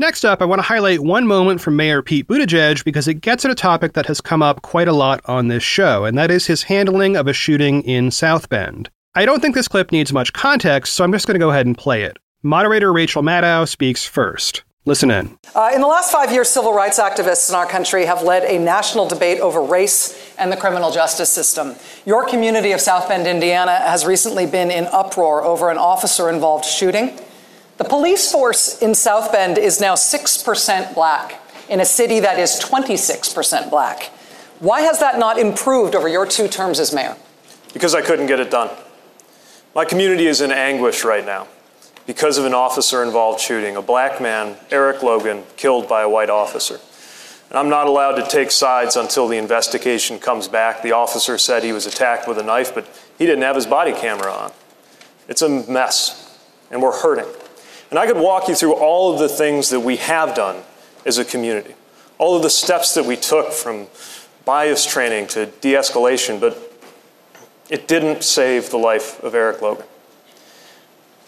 Next 0.00 0.24
up, 0.24 0.40
I 0.40 0.44
want 0.44 0.60
to 0.60 0.68
highlight 0.68 1.00
one 1.00 1.26
moment 1.26 1.60
from 1.60 1.74
Mayor 1.74 2.02
Pete 2.02 2.28
Buttigieg 2.28 2.84
because 2.84 3.08
it 3.08 3.14
gets 3.14 3.44
at 3.44 3.50
a 3.50 3.54
topic 3.56 3.94
that 3.94 4.06
has 4.06 4.20
come 4.20 4.42
up 4.42 4.62
quite 4.62 4.86
a 4.86 4.92
lot 4.92 5.20
on 5.24 5.48
this 5.48 5.64
show, 5.64 6.04
and 6.04 6.16
that 6.16 6.30
is 6.30 6.46
his 6.46 6.62
handling 6.62 7.16
of 7.16 7.26
a 7.26 7.32
shooting 7.32 7.82
in 7.82 8.12
South 8.12 8.48
Bend. 8.48 8.90
I 9.16 9.26
don't 9.26 9.40
think 9.40 9.56
this 9.56 9.66
clip 9.66 9.90
needs 9.90 10.12
much 10.12 10.32
context, 10.32 10.94
so 10.94 11.02
I'm 11.02 11.10
just 11.10 11.26
going 11.26 11.34
to 11.34 11.44
go 11.44 11.50
ahead 11.50 11.66
and 11.66 11.76
play 11.76 12.04
it. 12.04 12.16
Moderator 12.44 12.92
Rachel 12.92 13.24
Maddow 13.24 13.66
speaks 13.66 14.04
first. 14.04 14.62
Listen 14.84 15.10
in. 15.10 15.36
Uh, 15.56 15.72
in 15.74 15.80
the 15.80 15.88
last 15.88 16.12
five 16.12 16.30
years, 16.30 16.48
civil 16.48 16.72
rights 16.72 17.00
activists 17.00 17.48
in 17.48 17.56
our 17.56 17.66
country 17.66 18.06
have 18.06 18.22
led 18.22 18.44
a 18.44 18.56
national 18.56 19.08
debate 19.08 19.40
over 19.40 19.60
race 19.60 20.32
and 20.38 20.52
the 20.52 20.56
criminal 20.56 20.92
justice 20.92 21.28
system. 21.28 21.74
Your 22.06 22.24
community 22.24 22.70
of 22.70 22.80
South 22.80 23.08
Bend, 23.08 23.26
Indiana, 23.26 23.74
has 23.80 24.06
recently 24.06 24.46
been 24.46 24.70
in 24.70 24.86
uproar 24.86 25.42
over 25.42 25.72
an 25.72 25.76
officer 25.76 26.30
involved 26.30 26.64
shooting. 26.64 27.18
The 27.78 27.84
police 27.84 28.30
force 28.30 28.82
in 28.82 28.92
South 28.92 29.30
Bend 29.30 29.56
is 29.56 29.80
now 29.80 29.94
6% 29.94 30.94
black 30.94 31.40
in 31.68 31.78
a 31.78 31.84
city 31.84 32.18
that 32.18 32.36
is 32.40 32.60
26% 32.60 33.70
black. 33.70 34.10
Why 34.58 34.80
has 34.80 34.98
that 34.98 35.20
not 35.20 35.38
improved 35.38 35.94
over 35.94 36.08
your 36.08 36.26
two 36.26 36.48
terms 36.48 36.80
as 36.80 36.92
mayor? 36.92 37.16
Because 37.72 37.94
I 37.94 38.02
couldn't 38.02 38.26
get 38.26 38.40
it 38.40 38.50
done. 38.50 38.70
My 39.76 39.84
community 39.84 40.26
is 40.26 40.40
in 40.40 40.50
anguish 40.50 41.04
right 41.04 41.24
now 41.24 41.46
because 42.04 42.36
of 42.36 42.46
an 42.46 42.54
officer 42.54 43.04
involved 43.04 43.38
shooting, 43.38 43.76
a 43.76 43.82
black 43.82 44.20
man, 44.20 44.56
Eric 44.72 45.04
Logan, 45.04 45.44
killed 45.56 45.88
by 45.88 46.02
a 46.02 46.08
white 46.08 46.30
officer. 46.30 46.80
And 47.50 47.58
I'm 47.58 47.68
not 47.68 47.86
allowed 47.86 48.16
to 48.16 48.26
take 48.26 48.50
sides 48.50 48.96
until 48.96 49.28
the 49.28 49.38
investigation 49.38 50.18
comes 50.18 50.48
back. 50.48 50.82
The 50.82 50.92
officer 50.92 51.38
said 51.38 51.62
he 51.62 51.72
was 51.72 51.86
attacked 51.86 52.26
with 52.26 52.38
a 52.38 52.42
knife, 52.42 52.74
but 52.74 52.88
he 53.18 53.24
didn't 53.24 53.42
have 53.42 53.54
his 53.54 53.66
body 53.66 53.92
camera 53.92 54.32
on. 54.32 54.52
It's 55.28 55.42
a 55.42 55.48
mess, 55.48 56.36
and 56.72 56.82
we're 56.82 56.98
hurting. 56.98 57.26
And 57.90 57.98
I 57.98 58.06
could 58.06 58.16
walk 58.16 58.48
you 58.48 58.54
through 58.54 58.74
all 58.74 59.12
of 59.12 59.18
the 59.18 59.28
things 59.28 59.70
that 59.70 59.80
we 59.80 59.96
have 59.96 60.34
done 60.34 60.62
as 61.06 61.18
a 61.18 61.24
community, 61.24 61.74
all 62.18 62.36
of 62.36 62.42
the 62.42 62.50
steps 62.50 62.94
that 62.94 63.04
we 63.04 63.16
took 63.16 63.52
from 63.52 63.86
bias 64.44 64.84
training 64.84 65.26
to 65.28 65.46
de 65.46 65.72
escalation, 65.72 66.40
but 66.40 66.56
it 67.70 67.88
didn't 67.88 68.24
save 68.24 68.70
the 68.70 68.78
life 68.78 69.22
of 69.22 69.34
Eric 69.34 69.62
Logan. 69.62 69.86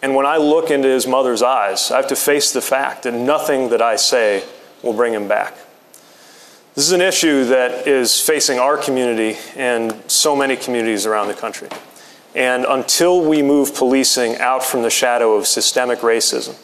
And 0.01 0.15
when 0.15 0.25
I 0.25 0.37
look 0.37 0.71
into 0.71 0.87
his 0.87 1.05
mother's 1.05 1.43
eyes, 1.43 1.91
I 1.91 1.97
have 1.97 2.07
to 2.07 2.15
face 2.15 2.51
the 2.51 2.61
fact 2.61 3.03
that 3.03 3.13
nothing 3.13 3.69
that 3.69 3.81
I 3.81 3.95
say 3.95 4.43
will 4.81 4.93
bring 4.93 5.13
him 5.13 5.27
back. 5.27 5.55
This 6.73 6.85
is 6.85 6.91
an 6.91 7.01
issue 7.01 7.45
that 7.45 7.87
is 7.87 8.19
facing 8.19 8.57
our 8.57 8.77
community 8.77 9.37
and 9.55 9.93
so 10.07 10.35
many 10.35 10.55
communities 10.55 11.05
around 11.05 11.27
the 11.27 11.33
country. 11.33 11.69
And 12.35 12.65
until 12.65 13.27
we 13.27 13.41
move 13.41 13.75
policing 13.75 14.37
out 14.37 14.63
from 14.63 14.83
the 14.83 14.89
shadow 14.89 15.35
of 15.35 15.47
systemic 15.47 15.99
racism, 15.99 16.55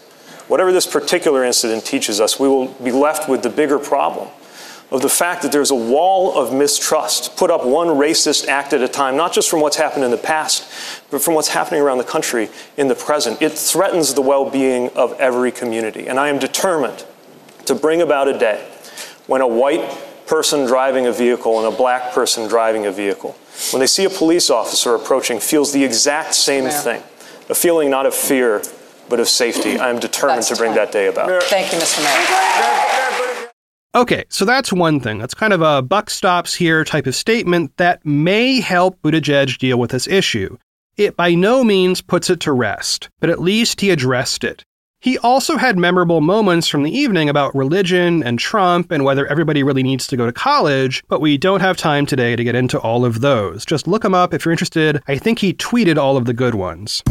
whatever 0.47 0.71
this 0.71 0.87
particular 0.87 1.43
incident 1.43 1.85
teaches 1.85 2.21
us, 2.21 2.39
we 2.39 2.47
will 2.47 2.67
be 2.67 2.91
left 2.91 3.27
with 3.27 3.43
the 3.43 3.49
bigger 3.49 3.79
problem 3.79 4.29
of 4.89 5.01
the 5.01 5.09
fact 5.09 5.41
that 5.41 5.51
there's 5.51 5.71
a 5.71 5.75
wall 5.75 6.37
of 6.37 6.53
mistrust 6.53 7.35
put 7.35 7.51
up 7.51 7.65
one 7.65 7.87
racist 7.87 8.47
act 8.47 8.71
at 8.71 8.81
a 8.81 8.87
time, 8.87 9.17
not 9.17 9.33
just 9.33 9.49
from 9.49 9.59
what's 9.59 9.75
happened 9.75 10.05
in 10.05 10.11
the 10.11 10.17
past, 10.17 10.63
but 11.11 11.21
from 11.21 11.33
what's 11.33 11.49
happening 11.49 11.81
around 11.81 11.97
the 11.97 12.05
country 12.05 12.49
in 12.77 12.87
the 12.87 12.95
present. 12.95 13.41
It 13.41 13.51
threatens 13.51 14.13
the 14.13 14.21
well 14.21 14.49
being 14.49 14.89
of 14.89 15.13
every 15.19 15.51
community. 15.51 16.07
And 16.07 16.17
I 16.19 16.29
am 16.29 16.39
determined 16.39 17.05
to 17.65 17.75
bring 17.75 18.01
about 18.01 18.29
a 18.29 18.37
day 18.37 18.65
when 19.27 19.41
a 19.41 19.47
white 19.47 19.85
person 20.25 20.65
driving 20.65 21.05
a 21.05 21.11
vehicle 21.11 21.57
and 21.63 21.73
a 21.73 21.75
black 21.75 22.13
person 22.13 22.47
driving 22.47 22.85
a 22.85 22.91
vehicle, 22.91 23.35
when 23.71 23.79
they 23.79 23.87
see 23.87 24.05
a 24.05 24.09
police 24.09 24.49
officer 24.49 24.95
approaching, 24.95 25.39
feels 25.39 25.73
the 25.73 25.83
exact 25.83 26.35
same 26.35 26.65
yeah. 26.65 26.81
thing 26.81 27.03
a 27.49 27.55
feeling 27.55 27.89
not 27.89 28.05
of 28.05 28.13
fear, 28.13 28.61
but 29.09 29.19
of 29.19 29.27
safety. 29.27 29.79
I 29.79 29.89
am 29.89 29.99
determined 29.99 30.39
That's 30.39 30.49
to 30.49 30.55
bring 30.55 30.73
that 30.75 30.91
day 30.91 31.07
about. 31.07 31.43
Thank 31.43 31.71
you, 31.71 31.79
Mr. 31.79 32.03
Mayor. 32.03 33.49
Okay, 33.95 34.25
so 34.29 34.45
that's 34.45 34.71
one 34.71 34.99
thing. 34.99 35.17
That's 35.17 35.33
kind 35.33 35.53
of 35.53 35.61
a 35.61 35.81
buck 35.81 36.09
stops 36.09 36.53
here 36.53 36.83
type 36.83 37.07
of 37.07 37.15
statement 37.15 37.75
that 37.77 38.05
may 38.05 38.59
help 38.59 39.01
Buttigieg 39.01 39.57
deal 39.57 39.79
with 39.79 39.91
this 39.91 40.07
issue. 40.07 40.57
It 40.97 41.15
by 41.15 41.33
no 41.33 41.63
means 41.63 42.01
puts 42.01 42.29
it 42.29 42.39
to 42.41 42.51
rest, 42.51 43.09
but 43.19 43.29
at 43.29 43.41
least 43.41 43.81
he 43.81 43.89
addressed 43.89 44.43
it. 44.43 44.63
He 44.99 45.19
also 45.19 45.57
had 45.57 45.77
memorable 45.77 46.21
moments 46.21 46.67
from 46.67 46.81
the 46.81 46.91
evening 46.91 47.29
about 47.29 47.53
religion 47.53 48.23
and 48.23 48.39
Trump 48.39 48.91
and 48.91 49.05
whether 49.05 49.27
everybody 49.27 49.61
really 49.61 49.83
needs 49.83 50.07
to 50.07 50.17
go 50.17 50.25
to 50.25 50.31
college, 50.31 51.03
but 51.07 51.21
we 51.21 51.37
don't 51.37 51.59
have 51.59 51.77
time 51.77 52.07
today 52.07 52.35
to 52.35 52.43
get 52.43 52.55
into 52.55 52.79
all 52.79 53.05
of 53.05 53.21
those. 53.21 53.63
Just 53.63 53.87
look 53.87 54.03
him 54.03 54.15
up 54.15 54.33
if 54.33 54.43
you're 54.43 54.51
interested. 54.51 55.03
I 55.07 55.19
think 55.19 55.37
he 55.37 55.53
tweeted 55.53 55.97
all 55.97 56.17
of 56.17 56.25
the 56.25 56.33
good 56.33 56.55
ones. 56.55 57.03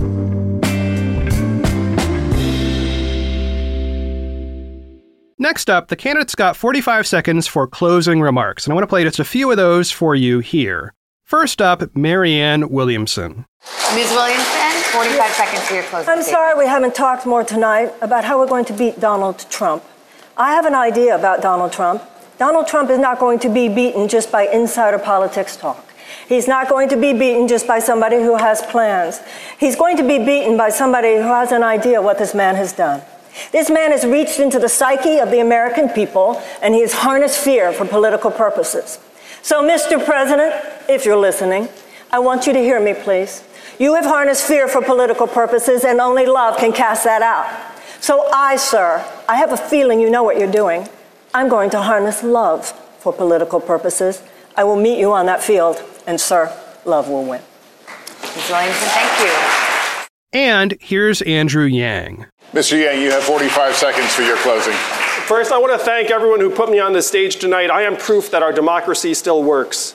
Next 5.38 5.70
up, 5.70 5.86
the 5.86 5.96
candidates 5.96 6.34
got 6.34 6.56
45 6.56 7.06
seconds 7.06 7.46
for 7.46 7.68
closing 7.68 8.20
remarks, 8.20 8.64
and 8.64 8.72
I 8.72 8.74
want 8.74 8.82
to 8.82 8.88
play 8.88 9.04
just 9.04 9.20
a 9.20 9.24
few 9.24 9.50
of 9.50 9.58
those 9.58 9.92
for 9.92 10.16
you 10.16 10.40
here. 10.40 10.92
First 11.22 11.62
up, 11.62 11.94
Marianne 11.94 12.68
Williamson. 12.68 13.46
Ms. 13.94 14.10
Williamson, 14.10 14.65
45 14.96 15.30
seconds 15.32 15.70
your 15.70 15.82
closing 15.82 16.08
I'm 16.08 16.22
sorry 16.22 16.58
we 16.58 16.66
haven't 16.66 16.94
talked 16.94 17.26
more 17.26 17.44
tonight 17.44 17.92
about 18.00 18.24
how 18.24 18.38
we're 18.38 18.46
going 18.46 18.64
to 18.64 18.72
beat 18.72 18.98
Donald 18.98 19.44
Trump. 19.50 19.84
I 20.38 20.52
have 20.52 20.64
an 20.64 20.74
idea 20.74 21.14
about 21.14 21.42
Donald 21.42 21.70
Trump. 21.70 22.02
Donald 22.38 22.66
Trump 22.66 22.88
is 22.88 22.98
not 22.98 23.18
going 23.18 23.38
to 23.40 23.50
be 23.50 23.68
beaten 23.68 24.08
just 24.08 24.32
by 24.32 24.46
insider 24.46 24.98
politics 24.98 25.54
talk. 25.54 25.84
He's 26.26 26.48
not 26.48 26.70
going 26.70 26.88
to 26.88 26.96
be 26.96 27.12
beaten 27.12 27.46
just 27.46 27.66
by 27.66 27.78
somebody 27.78 28.16
who 28.16 28.38
has 28.38 28.62
plans. 28.62 29.20
He's 29.60 29.76
going 29.76 29.98
to 29.98 30.02
be 30.02 30.16
beaten 30.18 30.56
by 30.56 30.70
somebody 30.70 31.16
who 31.16 31.28
has 31.28 31.52
an 31.52 31.62
idea 31.62 32.00
what 32.00 32.16
this 32.16 32.34
man 32.34 32.54
has 32.54 32.72
done. 32.72 33.02
This 33.52 33.68
man 33.68 33.90
has 33.90 34.06
reached 34.06 34.40
into 34.40 34.58
the 34.58 34.70
psyche 34.70 35.18
of 35.18 35.30
the 35.30 35.40
American 35.40 35.90
people 35.90 36.42
and 36.62 36.72
he 36.72 36.80
has 36.80 36.94
harnessed 36.94 37.38
fear 37.38 37.70
for 37.70 37.84
political 37.84 38.30
purposes. 38.30 38.98
So, 39.42 39.62
Mr. 39.62 40.02
President, 40.02 40.54
if 40.88 41.04
you're 41.04 41.18
listening, 41.18 41.68
I 42.10 42.18
want 42.18 42.46
you 42.46 42.54
to 42.54 42.60
hear 42.60 42.80
me, 42.80 42.94
please. 42.94 43.42
You 43.78 43.94
have 43.94 44.06
harnessed 44.06 44.46
fear 44.46 44.68
for 44.68 44.80
political 44.80 45.26
purposes, 45.26 45.84
and 45.84 46.00
only 46.00 46.24
love 46.24 46.56
can 46.56 46.72
cast 46.72 47.04
that 47.04 47.20
out. 47.20 47.46
So, 48.00 48.26
I, 48.32 48.56
sir, 48.56 49.04
I 49.28 49.36
have 49.36 49.52
a 49.52 49.56
feeling 49.56 50.00
you 50.00 50.08
know 50.08 50.22
what 50.22 50.38
you're 50.38 50.50
doing. 50.50 50.88
I'm 51.34 51.50
going 51.50 51.68
to 51.70 51.82
harness 51.82 52.22
love 52.22 52.68
for 53.00 53.12
political 53.12 53.60
purposes. 53.60 54.22
I 54.56 54.64
will 54.64 54.76
meet 54.76 54.98
you 54.98 55.12
on 55.12 55.26
that 55.26 55.42
field, 55.42 55.82
and, 56.06 56.18
sir, 56.18 56.56
love 56.86 57.10
will 57.10 57.24
win. 57.24 57.42
Ms. 58.22 58.48
Williamson, 58.48 58.88
thank 58.88 59.20
you. 59.20 60.06
And 60.32 60.74
here's 60.80 61.20
Andrew 61.22 61.66
Yang. 61.66 62.26
Mr. 62.52 62.82
Yang, 62.82 63.02
you 63.02 63.10
have 63.10 63.24
45 63.24 63.74
seconds 63.74 64.14
for 64.14 64.22
your 64.22 64.38
closing. 64.38 64.72
First, 64.72 65.52
I 65.52 65.58
want 65.58 65.78
to 65.78 65.84
thank 65.84 66.10
everyone 66.10 66.40
who 66.40 66.48
put 66.48 66.70
me 66.70 66.78
on 66.78 66.94
this 66.94 67.06
stage 67.06 67.36
tonight. 67.36 67.70
I 67.70 67.82
am 67.82 67.96
proof 67.98 68.30
that 68.30 68.42
our 68.42 68.52
democracy 68.52 69.12
still 69.12 69.42
works. 69.42 69.94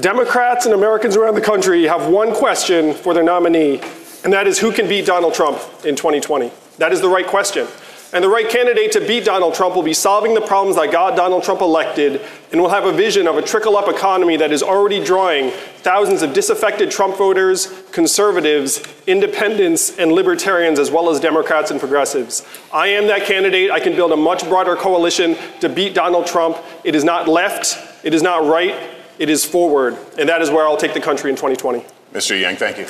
Democrats 0.00 0.66
and 0.66 0.74
Americans 0.74 1.16
around 1.16 1.34
the 1.34 1.40
country 1.40 1.84
have 1.84 2.08
one 2.08 2.34
question 2.34 2.92
for 2.92 3.14
their 3.14 3.22
nominee, 3.22 3.80
and 4.24 4.32
that 4.32 4.46
is 4.46 4.58
who 4.58 4.70
can 4.70 4.86
beat 4.86 5.06
Donald 5.06 5.32
Trump 5.32 5.58
in 5.86 5.96
2020? 5.96 6.52
That 6.76 6.92
is 6.92 7.00
the 7.00 7.08
right 7.08 7.26
question. 7.26 7.66
And 8.12 8.22
the 8.22 8.28
right 8.28 8.48
candidate 8.48 8.92
to 8.92 9.00
beat 9.00 9.24
Donald 9.24 9.54
Trump 9.54 9.74
will 9.74 9.82
be 9.82 9.94
solving 9.94 10.34
the 10.34 10.40
problems 10.42 10.76
that 10.76 10.92
got 10.92 11.16
Donald 11.16 11.42
Trump 11.42 11.62
elected 11.62 12.20
and 12.52 12.60
will 12.60 12.68
have 12.68 12.84
a 12.84 12.92
vision 12.92 13.26
of 13.26 13.36
a 13.36 13.42
trickle 13.42 13.76
up 13.76 13.88
economy 13.88 14.36
that 14.36 14.52
is 14.52 14.62
already 14.62 15.02
drawing 15.02 15.50
thousands 15.78 16.22
of 16.22 16.34
disaffected 16.34 16.90
Trump 16.90 17.16
voters, 17.16 17.82
conservatives, 17.90 18.82
independents, 19.06 19.98
and 19.98 20.12
libertarians, 20.12 20.78
as 20.78 20.90
well 20.90 21.08
as 21.08 21.20
Democrats 21.20 21.70
and 21.70 21.80
progressives. 21.80 22.46
I 22.72 22.88
am 22.88 23.06
that 23.06 23.24
candidate. 23.24 23.70
I 23.70 23.80
can 23.80 23.96
build 23.96 24.12
a 24.12 24.16
much 24.16 24.44
broader 24.44 24.76
coalition 24.76 25.36
to 25.60 25.68
beat 25.70 25.94
Donald 25.94 26.26
Trump. 26.26 26.58
It 26.84 26.94
is 26.94 27.02
not 27.02 27.28
left, 27.28 28.04
it 28.04 28.14
is 28.14 28.22
not 28.22 28.46
right, 28.46 28.95
it 29.18 29.30
is 29.30 29.44
forward. 29.44 29.96
And 30.18 30.28
that 30.28 30.42
is 30.42 30.50
where 30.50 30.66
I'll 30.66 30.76
take 30.76 30.94
the 30.94 31.00
country 31.00 31.30
in 31.30 31.36
2020. 31.36 31.84
Mr. 32.12 32.40
Yang, 32.40 32.56
thank 32.56 32.78
you. 32.78 32.86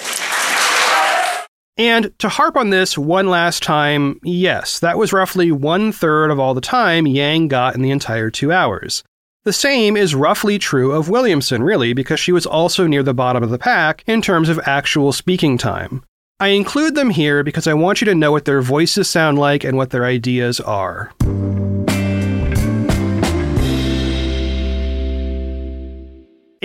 And 1.79 2.19
to 2.21 2.29
harp 2.29 2.57
on 2.57 2.71
this 2.71 2.97
one 2.97 3.29
last 3.29 3.63
time, 3.63 4.19
yes, 4.23 4.79
that 4.79 4.97
was 4.97 5.13
roughly 5.13 5.53
one 5.53 5.93
third 5.93 6.31
of 6.31 6.41
all 6.41 6.55
the 6.55 6.61
time 6.61 7.07
Yang 7.07 7.49
got 7.49 7.75
in 7.75 7.83
the 7.83 7.91
entire 7.91 8.31
two 8.31 8.51
hours. 8.51 9.03
The 9.45 9.53
same 9.53 9.97
is 9.97 10.15
roughly 10.15 10.59
true 10.59 10.93
of 10.93 11.09
Williamson, 11.09 11.63
really, 11.63 11.93
because 11.93 12.19
she 12.19 12.33
was 12.33 12.47
also 12.47 12.87
near 12.87 13.03
the 13.03 13.15
bottom 13.15 13.43
of 13.43 13.51
the 13.51 13.59
pack 13.59 14.03
in 14.07 14.23
terms 14.23 14.49
of 14.49 14.59
actual 14.65 15.13
speaking 15.13 15.59
time. 15.59 16.03
I 16.41 16.49
include 16.49 16.95
them 16.95 17.11
here 17.11 17.45
because 17.45 17.67
I 17.67 17.75
want 17.75 18.01
you 18.01 18.07
to 18.07 18.15
know 18.15 18.33
what 18.33 18.45
their 18.45 18.61
voices 18.61 19.09
sound 19.09 19.39
like 19.39 19.63
and 19.63 19.77
what 19.77 19.91
their 19.91 20.05
ideas 20.05 20.61
are. 20.61 21.13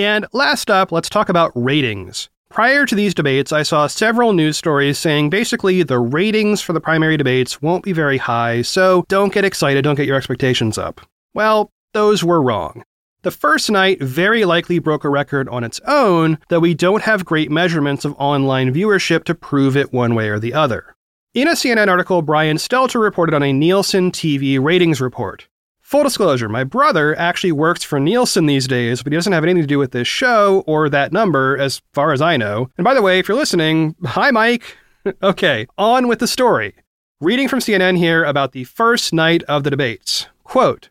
And 0.01 0.25
last 0.33 0.71
up, 0.71 0.91
let's 0.91 1.09
talk 1.09 1.29
about 1.29 1.51
ratings. 1.53 2.27
Prior 2.49 2.87
to 2.87 2.95
these 2.95 3.13
debates, 3.13 3.51
I 3.51 3.61
saw 3.61 3.85
several 3.85 4.33
news 4.33 4.57
stories 4.57 4.97
saying 4.97 5.29
basically 5.29 5.83
the 5.83 5.99
ratings 5.99 6.59
for 6.59 6.73
the 6.73 6.81
primary 6.81 7.17
debates 7.17 7.61
won't 7.61 7.83
be 7.83 7.93
very 7.93 8.17
high, 8.17 8.63
so 8.63 9.05
don't 9.09 9.31
get 9.31 9.45
excited, 9.45 9.83
don't 9.83 9.95
get 9.95 10.07
your 10.07 10.17
expectations 10.17 10.79
up. 10.79 11.01
Well, 11.35 11.69
those 11.93 12.23
were 12.23 12.41
wrong. 12.41 12.83
The 13.21 13.29
first 13.29 13.69
night 13.69 14.01
very 14.01 14.43
likely 14.43 14.79
broke 14.79 15.03
a 15.03 15.09
record 15.09 15.47
on 15.49 15.63
its 15.63 15.79
own, 15.87 16.39
though 16.49 16.59
we 16.59 16.73
don't 16.73 17.03
have 17.03 17.23
great 17.23 17.51
measurements 17.51 18.03
of 18.03 18.15
online 18.17 18.73
viewership 18.73 19.23
to 19.25 19.35
prove 19.35 19.77
it 19.77 19.93
one 19.93 20.15
way 20.15 20.29
or 20.29 20.39
the 20.39 20.55
other. 20.55 20.95
In 21.35 21.47
a 21.47 21.51
CNN 21.51 21.89
article, 21.89 22.23
Brian 22.23 22.57
Stelter 22.57 22.99
reported 22.99 23.35
on 23.35 23.43
a 23.43 23.53
Nielsen 23.53 24.11
TV 24.11 24.59
ratings 24.59 24.99
report. 24.99 25.47
Full 25.91 26.03
disclosure, 26.03 26.47
my 26.47 26.63
brother 26.63 27.19
actually 27.19 27.51
works 27.51 27.83
for 27.83 27.99
Nielsen 27.99 28.45
these 28.45 28.65
days, 28.65 29.03
but 29.03 29.11
he 29.11 29.17
doesn't 29.17 29.33
have 29.33 29.43
anything 29.43 29.61
to 29.63 29.67
do 29.67 29.77
with 29.77 29.91
this 29.91 30.07
show 30.07 30.63
or 30.65 30.87
that 30.87 31.11
number, 31.11 31.57
as 31.57 31.81
far 31.91 32.13
as 32.13 32.21
I 32.21 32.37
know. 32.37 32.69
And 32.77 32.85
by 32.85 32.93
the 32.93 33.01
way, 33.01 33.19
if 33.19 33.27
you're 33.27 33.35
listening, 33.35 33.97
hi, 34.05 34.31
Mike. 34.31 34.77
okay, 35.21 35.67
on 35.77 36.07
with 36.07 36.19
the 36.19 36.29
story. 36.29 36.75
Reading 37.19 37.49
from 37.49 37.59
CNN 37.59 37.97
here 37.97 38.23
about 38.23 38.53
the 38.53 38.63
first 38.63 39.11
night 39.11 39.43
of 39.49 39.65
the 39.65 39.69
debates. 39.69 40.27
Quote, 40.45 40.89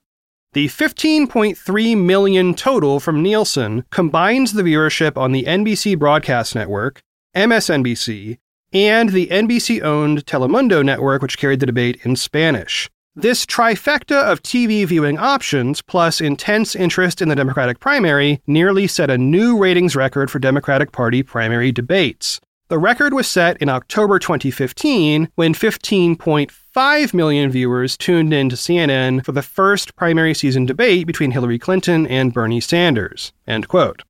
the 0.53 0.67
15.3 0.69 1.97
million 1.97 2.55
total 2.55 3.01
from 3.01 3.23
Nielsen 3.23 3.87
combines 3.89 4.53
the 4.53 4.63
viewership 4.63 5.17
on 5.17 5.33
the 5.33 5.45
NBC 5.45 5.99
broadcast 5.99 6.55
network, 6.55 7.03
MSNBC, 7.35 8.37
and 8.75 9.09
the 9.09 9.29
NBC 9.29 9.81
owned 9.83 10.27
Telemundo 10.27 10.85
network, 10.85 11.23
which 11.23 11.39
carried 11.39 11.61
the 11.61 11.65
debate 11.65 12.01
in 12.03 12.17
Spanish. 12.17 12.91
This 13.17 13.45
trifecta 13.45 14.23
of 14.23 14.41
TV 14.41 14.87
viewing 14.87 15.19
options, 15.19 15.83
plus 15.83 16.21
intense 16.21 16.77
interest 16.77 17.21
in 17.21 17.29
the 17.29 17.35
Democratic 17.35 17.81
primary, 17.81 18.41
nearly 18.47 18.87
set 18.87 19.11
a 19.11 19.19
new 19.19 19.59
ratings 19.59 19.97
record 19.97 20.31
for 20.31 20.39
Democratic 20.39 20.93
Party 20.93 21.25
primary 21.25 21.73
debates. 21.73 22.41
The 22.69 22.79
record 22.79 23.13
was 23.13 23.27
set 23.27 23.57
in 23.57 23.69
October 23.69 24.21
2015 24.21 25.29
when 25.35 25.55
15.5 25.55 27.13
million 27.13 27.51
viewers 27.51 27.97
tuned 27.97 28.33
in 28.33 28.49
to 28.49 28.55
CNN 28.55 29.25
for 29.25 29.33
the 29.33 29.43
first 29.43 29.97
primary 29.97 30.33
season 30.33 30.65
debate 30.65 31.05
between 31.09 31.33
Hillary 31.33 31.59
Clinton 31.59 32.07
and 32.07 32.33
Bernie 32.33 32.61
Sanders. 32.61 33.33
End 33.45 33.67
quote. 33.67 34.05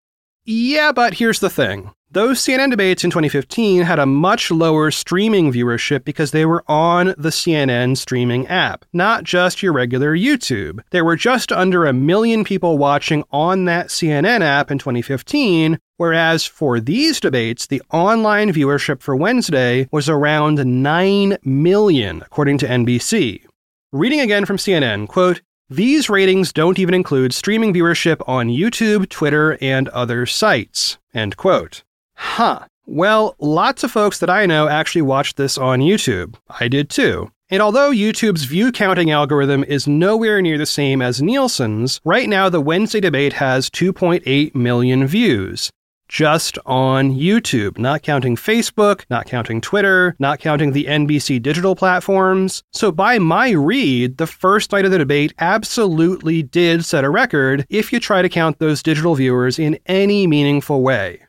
Yeah, 0.44 0.92
but 0.92 1.14
here's 1.14 1.40
the 1.40 1.48
thing. 1.48 1.92
Those 2.12 2.40
CNN 2.40 2.72
debates 2.72 3.04
in 3.04 3.10
2015 3.10 3.82
had 3.82 4.00
a 4.00 4.04
much 4.04 4.50
lower 4.50 4.90
streaming 4.90 5.52
viewership 5.52 6.02
because 6.02 6.32
they 6.32 6.44
were 6.44 6.64
on 6.66 7.14
the 7.16 7.28
CNN 7.28 7.96
streaming 7.96 8.48
app, 8.48 8.84
not 8.92 9.22
just 9.22 9.62
your 9.62 9.72
regular 9.72 10.16
YouTube. 10.16 10.80
There 10.90 11.04
were 11.04 11.14
just 11.14 11.52
under 11.52 11.86
a 11.86 11.92
million 11.92 12.42
people 12.42 12.78
watching 12.78 13.22
on 13.30 13.66
that 13.66 13.90
CNN 13.90 14.40
app 14.40 14.72
in 14.72 14.78
2015, 14.78 15.78
whereas 15.98 16.44
for 16.44 16.80
these 16.80 17.20
debates, 17.20 17.68
the 17.68 17.80
online 17.92 18.52
viewership 18.52 19.02
for 19.02 19.14
Wednesday 19.14 19.86
was 19.92 20.08
around 20.08 20.66
9 20.82 21.36
million, 21.44 22.22
according 22.22 22.58
to 22.58 22.66
NBC. 22.66 23.44
Reading 23.92 24.18
again 24.18 24.46
from 24.46 24.56
CNN, 24.56 25.06
quote, 25.06 25.42
these 25.68 26.10
ratings 26.10 26.52
don't 26.52 26.80
even 26.80 26.92
include 26.92 27.32
streaming 27.32 27.72
viewership 27.72 28.20
on 28.26 28.48
YouTube, 28.48 29.08
Twitter, 29.10 29.56
and 29.60 29.88
other 29.90 30.26
sites. 30.26 30.98
End 31.14 31.36
quote. 31.36 31.84
Huh. 32.22 32.66
Well, 32.84 33.34
lots 33.40 33.82
of 33.82 33.90
folks 33.90 34.18
that 34.18 34.28
I 34.28 34.44
know 34.44 34.68
actually 34.68 35.00
watched 35.00 35.38
this 35.38 35.56
on 35.56 35.80
YouTube. 35.80 36.34
I 36.60 36.68
did 36.68 36.90
too. 36.90 37.30
And 37.48 37.62
although 37.62 37.90
YouTube's 37.90 38.44
view 38.44 38.72
counting 38.72 39.10
algorithm 39.10 39.64
is 39.64 39.88
nowhere 39.88 40.42
near 40.42 40.58
the 40.58 40.66
same 40.66 41.00
as 41.00 41.22
Nielsen's, 41.22 41.98
right 42.04 42.28
now 42.28 42.50
the 42.50 42.60
Wednesday 42.60 43.00
debate 43.00 43.32
has 43.32 43.70
2.8 43.70 44.54
million 44.54 45.06
views. 45.06 45.70
Just 46.10 46.58
on 46.66 47.10
YouTube, 47.10 47.78
not 47.78 48.02
counting 48.02 48.36
Facebook, 48.36 49.06
not 49.08 49.24
counting 49.24 49.62
Twitter, 49.62 50.14
not 50.18 50.40
counting 50.40 50.72
the 50.72 50.84
NBC 50.84 51.40
digital 51.40 51.74
platforms. 51.74 52.62
So, 52.72 52.92
by 52.92 53.18
my 53.18 53.50
read, 53.50 54.18
the 54.18 54.26
first 54.26 54.72
night 54.72 54.84
of 54.84 54.90
the 54.90 54.98
debate 54.98 55.32
absolutely 55.38 56.42
did 56.42 56.84
set 56.84 57.04
a 57.04 57.10
record 57.10 57.64
if 57.70 57.92
you 57.92 57.98
try 57.98 58.20
to 58.20 58.28
count 58.28 58.58
those 58.58 58.82
digital 58.82 59.14
viewers 59.14 59.58
in 59.58 59.78
any 59.86 60.26
meaningful 60.26 60.82
way. 60.82 61.22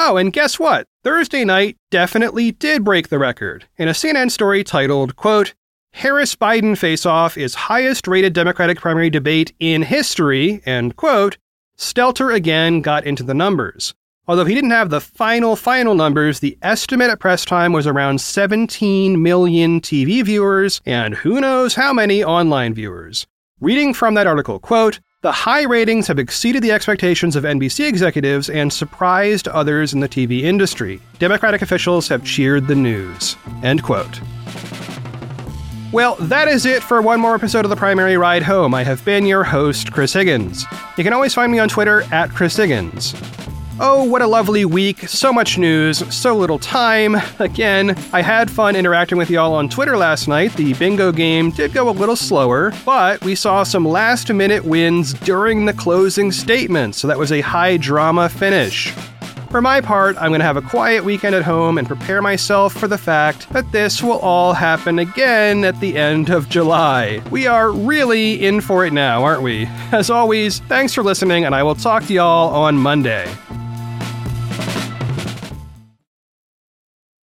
Oh, 0.00 0.16
and 0.16 0.32
guess 0.32 0.60
what? 0.60 0.86
Thursday 1.02 1.44
night 1.44 1.76
definitely 1.90 2.52
did 2.52 2.84
break 2.84 3.08
the 3.08 3.18
record. 3.18 3.66
In 3.78 3.88
a 3.88 3.92
CNN 3.92 4.30
story 4.30 4.62
titled, 4.62 5.16
quote, 5.16 5.54
Harris 5.92 6.36
Biden 6.36 6.78
face 6.78 7.04
off 7.04 7.36
is 7.36 7.56
highest 7.56 8.06
rated 8.06 8.32
Democratic 8.32 8.78
primary 8.78 9.10
debate 9.10 9.52
in 9.58 9.82
history, 9.82 10.62
end 10.64 10.94
quote, 10.94 11.36
Stelter 11.76 12.32
again 12.32 12.80
got 12.80 13.06
into 13.06 13.24
the 13.24 13.34
numbers. 13.34 13.92
Although 14.28 14.44
he 14.44 14.54
didn't 14.54 14.70
have 14.70 14.90
the 14.90 15.00
final, 15.00 15.56
final 15.56 15.96
numbers, 15.96 16.38
the 16.38 16.56
estimate 16.62 17.10
at 17.10 17.18
press 17.18 17.44
time 17.44 17.72
was 17.72 17.88
around 17.88 18.20
17 18.20 19.20
million 19.20 19.80
TV 19.80 20.24
viewers 20.24 20.80
and 20.86 21.14
who 21.14 21.40
knows 21.40 21.74
how 21.74 21.92
many 21.92 22.22
online 22.22 22.72
viewers. 22.72 23.26
Reading 23.58 23.92
from 23.92 24.14
that 24.14 24.28
article, 24.28 24.60
quote, 24.60 25.00
the 25.20 25.32
high 25.32 25.64
ratings 25.64 26.06
have 26.06 26.20
exceeded 26.20 26.62
the 26.62 26.70
expectations 26.70 27.34
of 27.34 27.42
NBC 27.42 27.88
executives 27.88 28.48
and 28.48 28.72
surprised 28.72 29.48
others 29.48 29.92
in 29.92 29.98
the 29.98 30.08
TV 30.08 30.42
industry. 30.42 31.00
Democratic 31.18 31.60
officials 31.60 32.06
have 32.06 32.24
cheered 32.24 32.68
the 32.68 32.76
news. 32.76 33.34
End 33.64 33.82
quote. 33.82 34.20
Well, 35.90 36.14
that 36.20 36.46
is 36.46 36.66
it 36.66 36.84
for 36.84 37.02
one 37.02 37.18
more 37.18 37.34
episode 37.34 37.64
of 37.64 37.70
the 37.70 37.76
Primary 37.76 38.16
Ride 38.16 38.44
Home. 38.44 38.74
I 38.74 38.84
have 38.84 39.04
been 39.04 39.26
your 39.26 39.42
host, 39.42 39.90
Chris 39.90 40.12
Higgins. 40.12 40.64
You 40.96 41.02
can 41.02 41.12
always 41.12 41.34
find 41.34 41.50
me 41.50 41.58
on 41.58 41.68
Twitter 41.68 42.02
at 42.12 42.30
Chris 42.30 42.54
Higgins. 42.56 43.12
Oh, 43.80 44.02
what 44.02 44.22
a 44.22 44.26
lovely 44.26 44.64
week. 44.64 45.08
So 45.08 45.32
much 45.32 45.56
news, 45.56 45.98
so 46.12 46.36
little 46.36 46.58
time. 46.58 47.16
Again, 47.38 47.96
I 48.12 48.22
had 48.22 48.50
fun 48.50 48.74
interacting 48.74 49.18
with 49.18 49.30
y'all 49.30 49.54
on 49.54 49.68
Twitter 49.68 49.96
last 49.96 50.26
night. 50.26 50.52
The 50.54 50.74
bingo 50.74 51.12
game 51.12 51.52
did 51.52 51.72
go 51.72 51.88
a 51.88 51.92
little 51.92 52.16
slower, 52.16 52.72
but 52.84 53.22
we 53.22 53.36
saw 53.36 53.62
some 53.62 53.86
last 53.86 54.32
minute 54.32 54.64
wins 54.64 55.12
during 55.14 55.64
the 55.64 55.72
closing 55.72 56.32
statement, 56.32 56.96
so 56.96 57.06
that 57.06 57.18
was 57.18 57.30
a 57.30 57.40
high 57.40 57.76
drama 57.76 58.28
finish. 58.28 58.92
For 59.50 59.62
my 59.62 59.80
part, 59.80 60.16
I'm 60.16 60.30
going 60.30 60.40
to 60.40 60.44
have 60.44 60.56
a 60.56 60.62
quiet 60.62 61.04
weekend 61.04 61.36
at 61.36 61.44
home 61.44 61.78
and 61.78 61.86
prepare 61.86 62.20
myself 62.20 62.74
for 62.74 62.88
the 62.88 62.98
fact 62.98 63.48
that 63.50 63.70
this 63.70 64.02
will 64.02 64.18
all 64.18 64.54
happen 64.54 64.98
again 64.98 65.64
at 65.64 65.78
the 65.78 65.96
end 65.96 66.30
of 66.30 66.48
July. 66.48 67.22
We 67.30 67.46
are 67.46 67.70
really 67.70 68.44
in 68.44 68.60
for 68.60 68.84
it 68.84 68.92
now, 68.92 69.22
aren't 69.22 69.42
we? 69.42 69.66
As 69.92 70.10
always, 70.10 70.58
thanks 70.60 70.94
for 70.94 71.04
listening, 71.04 71.44
and 71.44 71.54
I 71.54 71.62
will 71.62 71.76
talk 71.76 72.04
to 72.06 72.12
y'all 72.12 72.52
on 72.52 72.76
Monday. 72.76 73.32